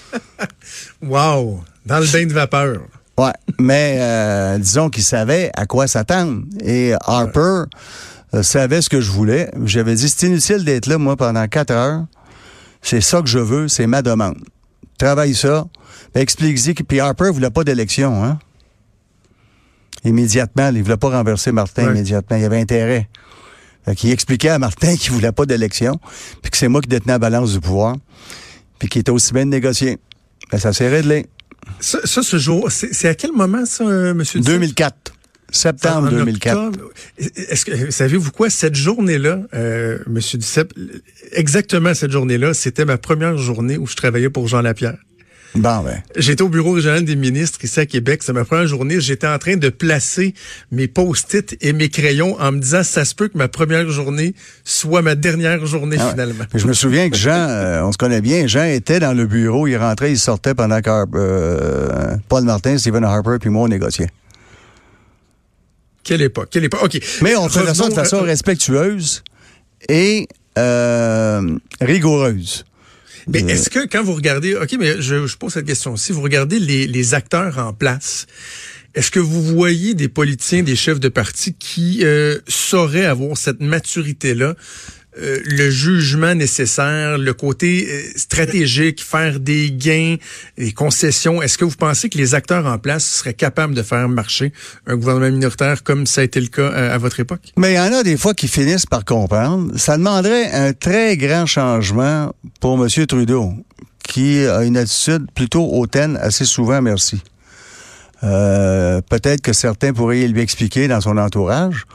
wow! 1.02 1.60
Dans 1.88 2.00
le 2.00 2.06
bain 2.06 2.26
de 2.26 2.32
vapeur. 2.34 2.82
Ouais, 3.16 3.32
mais 3.58 3.96
euh, 3.98 4.58
disons 4.58 4.90
qu'il 4.90 5.02
savait 5.02 5.50
à 5.54 5.64
quoi 5.64 5.86
s'attendre. 5.86 6.42
Et 6.62 6.92
Harper 7.00 7.62
euh, 8.34 8.42
savait 8.42 8.82
ce 8.82 8.90
que 8.90 9.00
je 9.00 9.10
voulais. 9.10 9.50
J'avais 9.64 9.94
dit, 9.94 10.08
c'est 10.08 10.26
inutile 10.26 10.64
d'être 10.64 10.86
là, 10.86 10.98
moi, 10.98 11.16
pendant 11.16 11.46
quatre 11.48 11.72
heures. 11.72 12.04
C'est 12.82 13.00
ça 13.00 13.22
que 13.22 13.26
je 13.26 13.38
veux, 13.38 13.68
c'est 13.68 13.86
ma 13.86 14.02
demande. 14.02 14.36
Travaille 14.98 15.34
ça. 15.34 15.64
Explique-y. 16.14 16.74
Puis 16.74 17.00
Harper 17.00 17.30
voulait 17.30 17.50
pas 17.50 17.64
d'élection, 17.64 18.22
hein? 18.22 18.38
Immédiatement, 20.04 20.68
il 20.68 20.82
voulait 20.82 20.96
pas 20.98 21.08
renverser 21.08 21.52
Martin 21.52 21.90
immédiatement. 21.90 22.36
Il 22.36 22.44
avait 22.44 22.60
intérêt. 22.60 23.08
Fait 23.84 24.10
expliquait 24.10 24.50
à 24.50 24.58
Martin 24.58 24.94
qu'il 24.96 25.12
voulait 25.12 25.32
pas 25.32 25.46
d'élection, 25.46 25.98
puis 26.42 26.50
que 26.50 26.56
c'est 26.58 26.68
moi 26.68 26.82
qui 26.82 26.88
détenais 26.88 27.14
la 27.14 27.18
balance 27.18 27.52
du 27.52 27.60
pouvoir, 27.60 27.96
puis 28.78 28.88
qu'il 28.88 29.00
était 29.00 29.10
aussi 29.10 29.32
bien 29.32 29.46
de 29.46 29.50
négocier. 29.50 29.98
Ben, 30.52 30.58
ça 30.58 30.74
s'est 30.74 30.88
réglé. 30.88 31.26
Ça, 31.80 32.22
ce 32.22 32.36
jour, 32.38 32.70
c'est 32.70 33.08
à 33.08 33.14
quel 33.14 33.32
moment 33.32 33.64
ça, 33.64 33.84
euh, 33.84 34.14
monsieur? 34.14 34.40
2004. 34.40 35.12
Septembre 35.50 36.10
2004. 36.10 36.72
Est-ce 37.18 37.64
que 37.64 37.90
savez-vous 37.90 38.30
quoi? 38.32 38.50
Cette 38.50 38.74
journée-là, 38.74 39.40
euh, 39.54 39.98
Monsieur 40.06 40.38
Duceppe, 40.38 40.74
exactement 41.32 41.94
cette 41.94 42.10
journée-là, 42.10 42.52
c'était 42.52 42.84
ma 42.84 42.98
première 42.98 43.38
journée 43.38 43.78
où 43.78 43.86
je 43.86 43.96
travaillais 43.96 44.28
pour 44.28 44.46
Jean 44.46 44.60
Lapierre. 44.60 44.98
Bon, 45.54 45.82
ben. 45.82 46.02
J'étais 46.16 46.42
au 46.42 46.48
bureau 46.48 46.72
régional 46.72 47.04
des 47.04 47.16
ministres 47.16 47.64
ici 47.64 47.80
à 47.80 47.86
Québec. 47.86 48.22
C'est 48.22 48.32
ma 48.32 48.44
première 48.44 48.66
journée. 48.66 49.00
J'étais 49.00 49.26
en 49.26 49.38
train 49.38 49.56
de 49.56 49.68
placer 49.70 50.34
mes 50.70 50.88
post-it 50.88 51.56
et 51.60 51.72
mes 51.72 51.88
crayons 51.88 52.38
en 52.40 52.52
me 52.52 52.58
disant, 52.60 52.82
ça 52.82 53.04
se 53.04 53.14
peut 53.14 53.28
que 53.28 53.38
ma 53.38 53.48
première 53.48 53.88
journée 53.88 54.34
soit 54.64 55.02
ma 55.02 55.14
dernière 55.14 55.64
journée 55.66 55.96
ah 55.98 56.10
finalement. 56.10 56.44
Je 56.54 56.66
me 56.66 56.74
souviens 56.74 57.08
que 57.08 57.16
Jean, 57.16 57.48
euh, 57.48 57.82
on 57.82 57.92
se 57.92 57.98
connaît 57.98 58.20
bien, 58.20 58.46
Jean 58.46 58.64
était 58.64 59.00
dans 59.00 59.16
le 59.16 59.26
bureau, 59.26 59.66
il 59.66 59.76
rentrait, 59.76 60.12
il 60.12 60.18
sortait 60.18 60.54
pendant 60.54 60.80
que 60.80 61.06
euh, 61.14 62.16
Paul 62.28 62.44
Martin, 62.44 62.76
Stephen 62.78 63.04
Harper 63.04 63.36
puis 63.40 63.50
moi, 63.50 63.64
on 63.64 63.68
négociait. 63.68 64.10
Quelle 66.04 66.22
époque, 66.22 66.48
quelle 66.50 66.64
époque. 66.64 66.80
OK. 66.84 67.00
Mais 67.22 67.36
on 67.36 67.48
faisait 67.48 67.74
ça 67.74 67.88
de 67.88 67.94
façon 67.94 68.22
respectueuse 68.22 69.22
et 69.88 70.28
euh, 70.56 71.56
rigoureuse. 71.80 72.64
Mais 73.28 73.40
est-ce 73.40 73.68
que 73.68 73.86
quand 73.86 74.02
vous 74.02 74.14
regardez, 74.14 74.54
OK, 74.54 74.76
mais 74.78 75.00
je, 75.00 75.26
je 75.26 75.36
pose 75.36 75.52
cette 75.52 75.66
question. 75.66 75.96
Si 75.96 76.12
vous 76.12 76.22
regardez 76.22 76.58
les, 76.58 76.86
les 76.86 77.14
acteurs 77.14 77.58
en 77.58 77.72
place, 77.74 78.26
est-ce 78.94 79.10
que 79.10 79.20
vous 79.20 79.42
voyez 79.42 79.94
des 79.94 80.08
politiciens, 80.08 80.62
des 80.62 80.76
chefs 80.76 80.98
de 80.98 81.08
parti 81.08 81.54
qui 81.54 82.00
euh, 82.02 82.38
sauraient 82.48 83.04
avoir 83.04 83.36
cette 83.36 83.60
maturité-là 83.60 84.54
euh, 85.20 85.40
le 85.44 85.68
jugement 85.70 86.34
nécessaire, 86.34 87.18
le 87.18 87.34
côté 87.34 87.88
euh, 87.90 88.02
stratégique, 88.16 89.02
faire 89.02 89.40
des 89.40 89.70
gains, 89.72 90.16
des 90.56 90.72
concessions. 90.72 91.42
Est-ce 91.42 91.58
que 91.58 91.64
vous 91.64 91.76
pensez 91.76 92.08
que 92.08 92.18
les 92.18 92.34
acteurs 92.34 92.66
en 92.66 92.78
place 92.78 93.04
seraient 93.04 93.34
capables 93.34 93.74
de 93.74 93.82
faire 93.82 94.08
marcher 94.08 94.52
un 94.86 94.96
gouvernement 94.96 95.30
minoritaire 95.30 95.82
comme 95.82 96.06
ça 96.06 96.20
a 96.20 96.24
été 96.24 96.40
le 96.40 96.46
cas 96.46 96.62
euh, 96.62 96.94
à, 96.94 96.98
votre 96.98 97.18
époque? 97.18 97.52
Mais 97.56 97.72
il 97.72 97.76
y 97.76 97.80
en 97.80 97.92
a 97.92 98.02
des 98.02 98.16
fois 98.16 98.32
qui 98.32 98.46
finissent 98.46 98.86
par 98.86 99.04
comprendre. 99.04 99.72
Ça 99.76 99.96
demanderait 99.96 100.52
un 100.52 100.72
très 100.72 101.16
grand 101.16 101.46
changement 101.46 102.32
pour 102.60 102.82
M. 102.82 103.06
Trudeau, 103.06 103.54
qui 104.04 104.46
a 104.46 104.62
une 104.62 104.76
attitude 104.76 105.26
plutôt 105.34 105.64
hautaine 105.64 106.16
assez 106.20 106.44
souvent, 106.44 106.80
merci. 106.80 107.20
Peut-être 108.20 109.42
que 109.42 109.52
certains 109.52 109.92
pourraient 109.92 110.26
lui 110.26 110.40
expliquer 110.40 110.88
dans 110.88 111.00
son 111.00 111.16
entourage. 111.18 111.86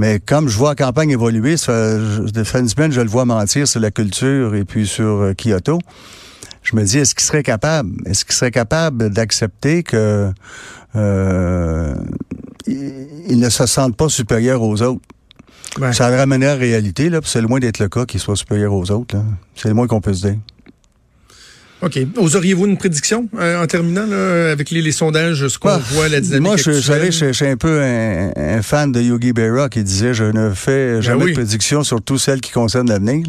Mais 0.00 0.18
comme 0.18 0.48
je 0.48 0.56
vois 0.56 0.70
la 0.70 0.76
campagne 0.76 1.10
évoluer, 1.10 1.58
ça 1.58 1.98
fait, 2.42 2.60
une 2.60 2.70
semaine, 2.70 2.90
je 2.90 3.02
le 3.02 3.10
vois 3.10 3.26
mentir 3.26 3.68
sur 3.68 3.80
la 3.80 3.90
culture 3.90 4.54
et 4.54 4.64
puis 4.64 4.86
sur 4.86 5.04
euh, 5.04 5.34
Kyoto. 5.34 5.78
Je 6.62 6.74
me 6.74 6.82
dis, 6.84 6.96
est-ce 6.96 7.14
qu'il 7.14 7.22
serait 7.22 7.42
capable, 7.42 7.90
est-ce 8.06 8.24
qu'il 8.24 8.32
serait 8.32 8.50
capable 8.50 9.10
d'accepter 9.10 9.82
que 9.82 10.32
euh, 10.96 11.94
il 12.66 13.38
ne 13.38 13.50
se 13.50 13.66
sente 13.66 13.94
pas 13.94 14.08
supérieur 14.08 14.62
aux 14.62 14.80
autres? 14.80 15.02
Ça 15.92 16.08
le 16.08 16.16
ramène 16.16 16.44
à 16.44 16.54
la 16.54 16.54
réalité, 16.54 17.10
là, 17.10 17.20
c'est 17.22 17.42
loin 17.42 17.58
d'être 17.58 17.78
le 17.78 17.90
cas 17.90 18.06
qu'il 18.06 18.20
soit 18.20 18.36
supérieur 18.36 18.72
aux 18.72 18.90
autres. 18.90 19.18
C'est 19.54 19.68
le 19.68 19.74
moins 19.74 19.86
qu'on 19.86 20.00
peut 20.00 20.14
se 20.14 20.28
dire. 20.28 20.38
OK. 21.82 21.98
Oseriez-vous 22.16 22.66
une 22.66 22.76
prédiction 22.76 23.28
euh, 23.38 23.62
en 23.62 23.66
terminant 23.66 24.04
là, 24.06 24.50
avec 24.50 24.70
les, 24.70 24.92
sondages, 24.92 25.48
ce 25.48 25.58
qu'on 25.58 25.78
voit, 25.78 26.08
la 26.08 26.20
dynamique 26.20 26.46
Moi, 26.46 26.56
je, 26.56 26.72
je, 26.72 27.10
je, 27.10 27.32
suis 27.32 27.46
un 27.46 27.56
peu 27.56 27.80
un, 27.82 28.62
fan 28.62 28.92
de 28.92 29.00
Yogi 29.00 29.32
Berra 29.32 29.68
qui 29.68 29.82
disait 29.82 30.12
je 30.12 30.24
ne 30.24 30.50
fais 30.50 30.94
ben 30.94 31.00
jamais 31.00 31.26
de 31.26 31.32
prédiction, 31.32 31.82
surtout 31.82 32.18
celles 32.18 32.40
qui 32.40 32.52
concernent 32.52 32.88
l'avenir. 32.88 33.24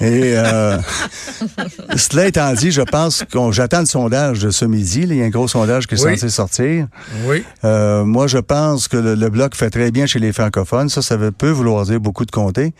Et 0.00 0.32
euh, 0.36 0.78
cela 1.96 2.26
étant 2.28 2.52
dit, 2.54 2.70
je 2.70 2.82
pense 2.82 3.24
qu'on 3.30 3.52
j'attends 3.52 3.80
le 3.80 3.86
sondage 3.86 4.40
de 4.40 4.50
ce 4.50 4.64
midi. 4.64 5.02
il 5.02 5.16
y 5.16 5.22
a 5.22 5.24
un 5.24 5.30
gros 5.30 5.48
sondage 5.48 5.86
qui 5.86 5.94
est 5.94 5.98
censé 5.98 6.28
sortir. 6.30 6.86
Oui. 7.26 7.44
Euh, 7.64 8.04
moi, 8.04 8.26
je 8.26 8.38
pense 8.38 8.88
que 8.88 8.96
le, 8.96 9.30
bloc 9.30 9.54
fait 9.54 9.70
très 9.70 9.90
bien 9.90 10.06
chez 10.06 10.18
les 10.18 10.32
francophones. 10.32 10.88
Ça, 10.88 11.02
ça 11.02 11.18
peut 11.36 11.50
vouloir 11.50 11.84
dire 11.84 12.00
beaucoup 12.00 12.24
de 12.24 12.30
comtés. 12.30 12.72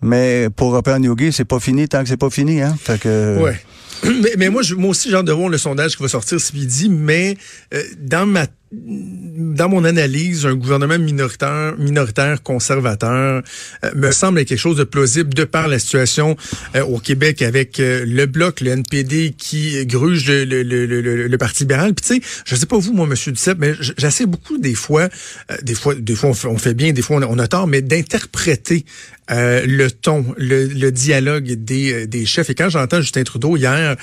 Mais 0.00 0.48
pour 0.54 0.72
reprendre 0.72 1.04
Yogi, 1.04 1.32
c'est 1.32 1.44
pas 1.44 1.60
fini 1.60 1.88
tant 1.88 2.02
que 2.02 2.08
c'est 2.08 2.16
pas 2.16 2.30
fini. 2.30 2.60
Hein? 2.60 2.76
Fait 2.80 3.00
que, 3.00 3.38
ouais. 3.40 3.60
Mais, 4.04 4.30
mais 4.38 4.48
moi, 4.48 4.62
je, 4.62 4.76
moi 4.76 4.90
aussi, 4.90 5.10
j'ai 5.10 5.16
hâte 5.16 5.24
de 5.24 5.32
voir 5.32 5.48
le 5.48 5.58
sondage 5.58 5.96
qui 5.96 6.02
va 6.04 6.08
sortir 6.08 6.40
ce 6.40 6.52
midi, 6.52 6.88
mais 6.88 7.36
euh, 7.74 7.82
dans 7.98 8.26
ma 8.26 8.46
dans 8.70 9.68
mon 9.70 9.84
analyse, 9.84 10.44
un 10.44 10.54
gouvernement 10.54 10.98
minoritaire, 10.98 11.74
minoritaire 11.78 12.42
conservateur 12.42 13.42
euh, 13.84 13.90
me 13.94 14.10
semble 14.10 14.44
quelque 14.44 14.58
chose 14.58 14.76
de 14.76 14.84
plausible 14.84 15.32
de 15.32 15.44
par 15.44 15.68
la 15.68 15.78
situation 15.78 16.36
euh, 16.74 16.82
au 16.82 16.98
Québec 16.98 17.40
avec 17.40 17.78
le 17.78 18.26
bloc, 18.26 18.60
le 18.60 18.72
NPD 18.72 19.34
qui 19.36 19.86
gruge 19.86 20.28
le, 20.30 20.44
le, 20.44 20.62
le, 20.62 21.28
le 21.28 21.38
Parti 21.38 21.62
libéral. 21.62 21.94
Puis 21.94 22.06
tu 22.06 22.14
sais, 22.22 22.42
je 22.44 22.56
sais 22.56 22.66
pas 22.66 22.78
vous, 22.78 22.92
moi, 22.92 23.06
Monsieur 23.06 23.32
Duceppe, 23.32 23.58
mais 23.58 23.72
j'essaie 23.96 24.26
beaucoup 24.26 24.58
des 24.58 24.74
fois, 24.74 25.08
des 25.62 25.74
fois, 25.74 25.94
des 25.94 26.14
fois 26.14 26.30
on 26.44 26.58
fait, 26.58 26.74
bien, 26.74 26.92
des 26.92 27.02
fois 27.02 27.16
on 27.16 27.38
a, 27.38 27.48
tort, 27.48 27.66
mais 27.66 27.80
d'interpréter 27.80 28.84
le 29.30 29.88
ton, 29.88 30.24
le, 30.36 30.90
dialogue 30.90 31.52
des, 31.52 32.06
des 32.06 32.26
chefs. 32.26 32.50
Et 32.50 32.54
quand 32.54 32.68
j'entends 32.68 33.00
Justin 33.00 33.24
Trudeau 33.24 33.56
hier 33.56 33.96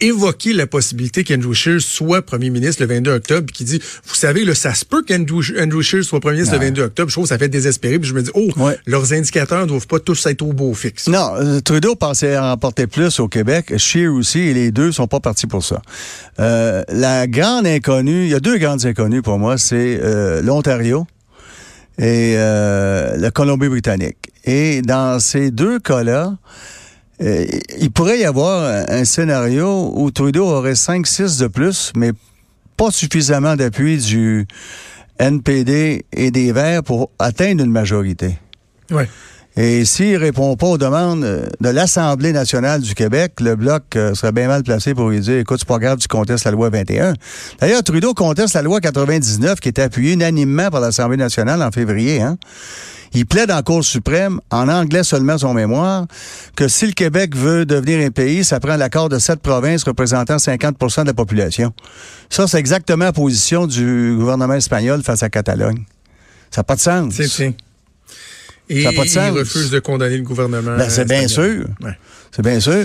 évoquer 0.00 0.52
la 0.52 0.66
possibilité 0.66 1.24
qu'Andrew 1.24 1.54
Scheer 1.54 1.80
soit 1.80 2.22
premier 2.22 2.50
ministre 2.50 2.82
le 2.82 2.88
22 2.88 3.10
octobre, 3.12 3.52
qui 3.52 3.64
dit 3.64 3.80
vous 4.04 4.14
savez, 4.14 4.44
là, 4.44 4.54
ça 4.54 4.74
se 4.74 4.84
peut 4.84 5.02
qu'Andrew 5.02 5.42
Andrew 5.60 5.82
Scheer 5.82 6.04
soit 6.04 6.20
premier 6.20 6.36
ministre 6.36 6.56
le 6.56 6.64
22 6.64 6.82
octobre. 6.82 7.08
Je 7.10 7.14
trouve 7.14 7.24
que 7.24 7.28
ça 7.28 7.38
fait 7.38 7.48
désespéré. 7.48 7.98
Puis 7.98 8.08
je 8.08 8.14
me 8.14 8.22
dis, 8.22 8.30
oh, 8.34 8.48
leurs 8.86 9.12
indicateurs 9.12 9.62
ne 9.62 9.66
doivent 9.66 9.86
pas 9.86 10.00
tous 10.00 10.26
être 10.26 10.42
au 10.42 10.52
beau 10.52 10.74
fixe. 10.74 11.08
Non, 11.08 11.34
euh, 11.36 11.60
Trudeau 11.60 11.94
pensait 11.94 12.38
remporter 12.38 12.86
plus 12.86 13.20
au 13.20 13.28
Québec. 13.28 13.76
Scheer 13.76 14.08
aussi, 14.08 14.40
et 14.40 14.54
les 14.54 14.70
deux 14.70 14.92
sont 14.92 15.06
pas 15.06 15.20
partis 15.20 15.46
pour 15.46 15.64
ça. 15.64 15.82
Euh, 16.40 16.82
la 16.88 17.26
grande 17.26 17.66
inconnue, 17.66 18.24
il 18.24 18.30
y 18.30 18.34
a 18.34 18.40
deux 18.40 18.58
grandes 18.58 18.84
inconnues 18.86 19.22
pour 19.22 19.38
moi, 19.38 19.58
c'est 19.58 19.98
euh, 20.02 20.42
l'Ontario 20.42 21.06
et 22.00 22.36
la 22.36 23.30
Colombie-Britannique. 23.32 24.30
Et 24.44 24.82
dans 24.82 25.18
ces 25.18 25.50
deux 25.50 25.80
cas-là, 25.80 26.36
il 27.18 27.90
pourrait 27.92 28.20
y 28.20 28.24
avoir 28.24 28.84
un 28.88 29.04
scénario 29.04 29.92
où 29.96 30.08
Trudeau 30.12 30.46
aurait 30.46 30.74
5-6 30.74 31.40
de 31.40 31.48
plus, 31.48 31.92
mais 31.96 32.12
pas 32.78 32.90
suffisamment 32.92 33.56
d'appui 33.56 33.98
du 33.98 34.46
NPD 35.18 36.06
et 36.12 36.30
des 36.30 36.52
Verts 36.52 36.84
pour 36.84 37.10
atteindre 37.18 37.64
une 37.64 37.72
majorité. 37.72 38.38
Ouais. 38.90 39.08
Et 39.60 39.84
s'il 39.84 40.16
répond 40.18 40.54
pas 40.54 40.68
aux 40.68 40.78
demandes 40.78 41.22
de 41.60 41.68
l'Assemblée 41.68 42.32
nationale 42.32 42.80
du 42.80 42.94
Québec, 42.94 43.40
le 43.40 43.56
Bloc 43.56 43.82
euh, 43.96 44.14
serait 44.14 44.30
bien 44.30 44.46
mal 44.46 44.62
placé 44.62 44.94
pour 44.94 45.08
lui 45.08 45.18
dire, 45.18 45.38
écoute, 45.38 45.58
c'est 45.58 45.66
pas 45.66 45.80
grave, 45.80 45.98
tu 45.98 46.06
contestes 46.06 46.44
la 46.44 46.52
loi 46.52 46.70
21. 46.70 47.14
D'ailleurs, 47.58 47.82
Trudeau 47.82 48.14
conteste 48.14 48.54
la 48.54 48.62
loi 48.62 48.80
99 48.80 49.58
qui 49.58 49.66
est 49.66 49.80
appuyée 49.80 50.12
unanimement 50.12 50.70
par 50.70 50.80
l'Assemblée 50.80 51.16
nationale 51.16 51.60
en 51.60 51.72
février. 51.72 52.22
Hein? 52.22 52.38
Il 53.14 53.26
plaide 53.26 53.50
en 53.50 53.60
Cour 53.62 53.82
suprême, 53.82 54.38
en 54.52 54.68
anglais 54.68 55.02
seulement 55.02 55.38
son 55.38 55.54
mémoire, 55.54 56.06
que 56.54 56.68
si 56.68 56.86
le 56.86 56.92
Québec 56.92 57.34
veut 57.34 57.66
devenir 57.66 58.06
un 58.06 58.10
pays, 58.12 58.44
ça 58.44 58.60
prend 58.60 58.76
l'accord 58.76 59.08
de 59.08 59.18
sept 59.18 59.40
provinces 59.40 59.82
représentant 59.82 60.36
50% 60.36 61.00
de 61.00 61.06
la 61.06 61.14
population. 61.14 61.72
Ça, 62.30 62.46
c'est 62.46 62.58
exactement 62.58 63.06
la 63.06 63.12
position 63.12 63.66
du 63.66 64.14
gouvernement 64.16 64.54
espagnol 64.54 65.02
face 65.02 65.24
à 65.24 65.30
Catalogne. 65.30 65.82
Ça 66.52 66.60
n'a 66.60 66.62
pas 66.62 66.76
de 66.76 66.80
sens. 66.80 67.12
Et 68.68 68.82
ça 68.82 68.92
pas 68.92 69.04
de 69.04 69.08
sens. 69.08 69.30
il 69.32 69.38
refuse 69.38 69.70
de 69.70 69.78
condamner 69.78 70.16
le 70.16 70.22
gouvernement. 70.22 70.76
Ben, 70.76 70.88
c'est 70.88 71.06
bien 71.08 71.28
sûr. 71.28 71.64
C'est 72.30 72.42
bien 72.42 72.60
sûr. 72.60 72.84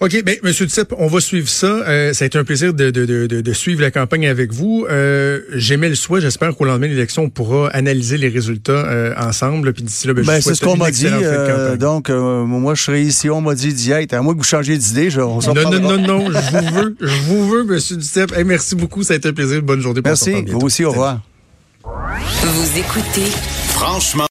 OK, 0.00 0.22
ben, 0.24 0.34
Monsieur 0.42 0.64
Duceppe, 0.64 0.94
on 0.96 1.08
va 1.08 1.20
suivre 1.20 1.46
ça. 1.46 1.66
Euh, 1.66 2.14
ça 2.14 2.24
a 2.24 2.26
été 2.26 2.38
un 2.38 2.44
plaisir 2.44 2.72
de, 2.72 2.90
de, 2.90 3.04
de, 3.04 3.26
de 3.26 3.52
suivre 3.52 3.82
la 3.82 3.90
campagne 3.90 4.26
avec 4.26 4.50
vous. 4.50 4.86
Euh, 4.88 5.40
J'aimais 5.52 5.90
le 5.90 5.94
souhait. 5.94 6.22
J'espère 6.22 6.56
qu'au 6.56 6.64
lendemain 6.64 6.86
de 6.86 6.92
l'élection, 6.92 7.24
on 7.24 7.28
pourra 7.28 7.68
analyser 7.68 8.16
les 8.16 8.30
résultats 8.30 8.72
euh, 8.72 9.12
ensemble. 9.18 9.74
Puis 9.74 9.82
d'ici 9.82 10.06
là, 10.06 10.14
ben, 10.14 10.24
ben 10.24 10.40
c'est 10.40 10.54
ce 10.54 10.62
qu'on 10.64 10.78
m'a 10.78 10.90
dit. 10.90 11.06
Euh, 11.06 11.76
donc, 11.76 12.08
moi, 12.08 12.74
je 12.74 12.82
serai 12.82 13.02
ici. 13.02 13.28
On 13.28 13.42
m'a 13.42 13.54
dit 13.54 13.74
d'y 13.74 13.90
être. 13.90 14.14
À 14.14 14.22
moins 14.22 14.32
que 14.32 14.38
vous 14.38 14.44
changiez 14.44 14.78
d'idée, 14.78 15.10
je. 15.10 15.20
On 15.20 15.38
non, 15.40 15.70
non, 15.70 15.80
non, 15.80 15.98
non, 15.98 16.30
Je 16.30 16.56
vous 16.56 16.74
veux. 16.74 16.96
Je 16.98 17.20
vous 17.26 17.48
veux, 17.50 17.64
Monsieur 17.64 17.96
Duceppe. 17.96 18.32
merci 18.46 18.76
beaucoup. 18.76 19.02
Ça 19.02 19.12
a 19.12 19.16
été 19.18 19.28
un 19.28 19.34
plaisir. 19.34 19.60
Bonne 19.60 19.82
journée. 19.82 20.00
Merci. 20.02 20.32
Vous 20.48 20.60
aussi. 20.60 20.82
Au 20.82 20.92
revoir. 20.92 21.20
Vous 21.84 22.78
écoutez. 22.78 23.30
Franchement. 23.68 24.28